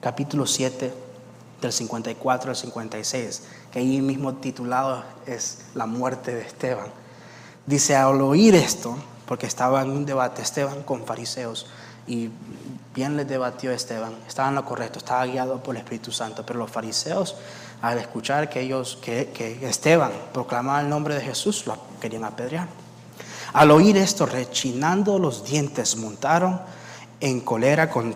capítulo 0.00 0.44
7, 0.44 0.92
del 1.60 1.72
54 1.72 2.50
al 2.50 2.56
56, 2.56 3.42
que 3.70 3.78
ahí 3.78 4.00
mismo 4.00 4.34
titulado 4.34 5.04
es 5.26 5.58
la 5.74 5.86
muerte 5.86 6.34
de 6.34 6.42
Esteban. 6.42 6.88
Dice, 7.68 7.94
al 7.94 8.22
oír 8.22 8.54
esto, 8.54 8.96
porque 9.26 9.44
estaba 9.44 9.82
en 9.82 9.90
un 9.90 10.06
debate 10.06 10.40
Esteban 10.40 10.82
con 10.84 11.04
fariseos, 11.04 11.66
y 12.06 12.30
bien 12.94 13.14
les 13.18 13.28
debatió 13.28 13.70
Esteban, 13.70 14.14
estaba 14.26 14.48
en 14.48 14.54
lo 14.54 14.64
correcto, 14.64 15.00
estaba 15.00 15.26
guiado 15.26 15.62
por 15.62 15.76
el 15.76 15.82
Espíritu 15.82 16.10
Santo, 16.10 16.46
pero 16.46 16.60
los 16.60 16.70
fariseos, 16.70 17.36
al 17.82 17.98
escuchar 17.98 18.48
que 18.48 18.62
ellos, 18.62 18.98
que, 19.02 19.32
que 19.34 19.68
Esteban 19.68 20.12
proclamaba 20.32 20.80
el 20.80 20.88
nombre 20.88 21.14
de 21.14 21.20
Jesús, 21.20 21.66
lo 21.66 21.76
querían 22.00 22.24
apedrear. 22.24 22.68
Al 23.52 23.70
oír 23.70 23.98
esto, 23.98 24.24
rechinando 24.24 25.18
los 25.18 25.44
dientes, 25.44 25.94
montaron 25.98 26.62
en 27.20 27.40
colera 27.40 27.90
con 27.90 28.14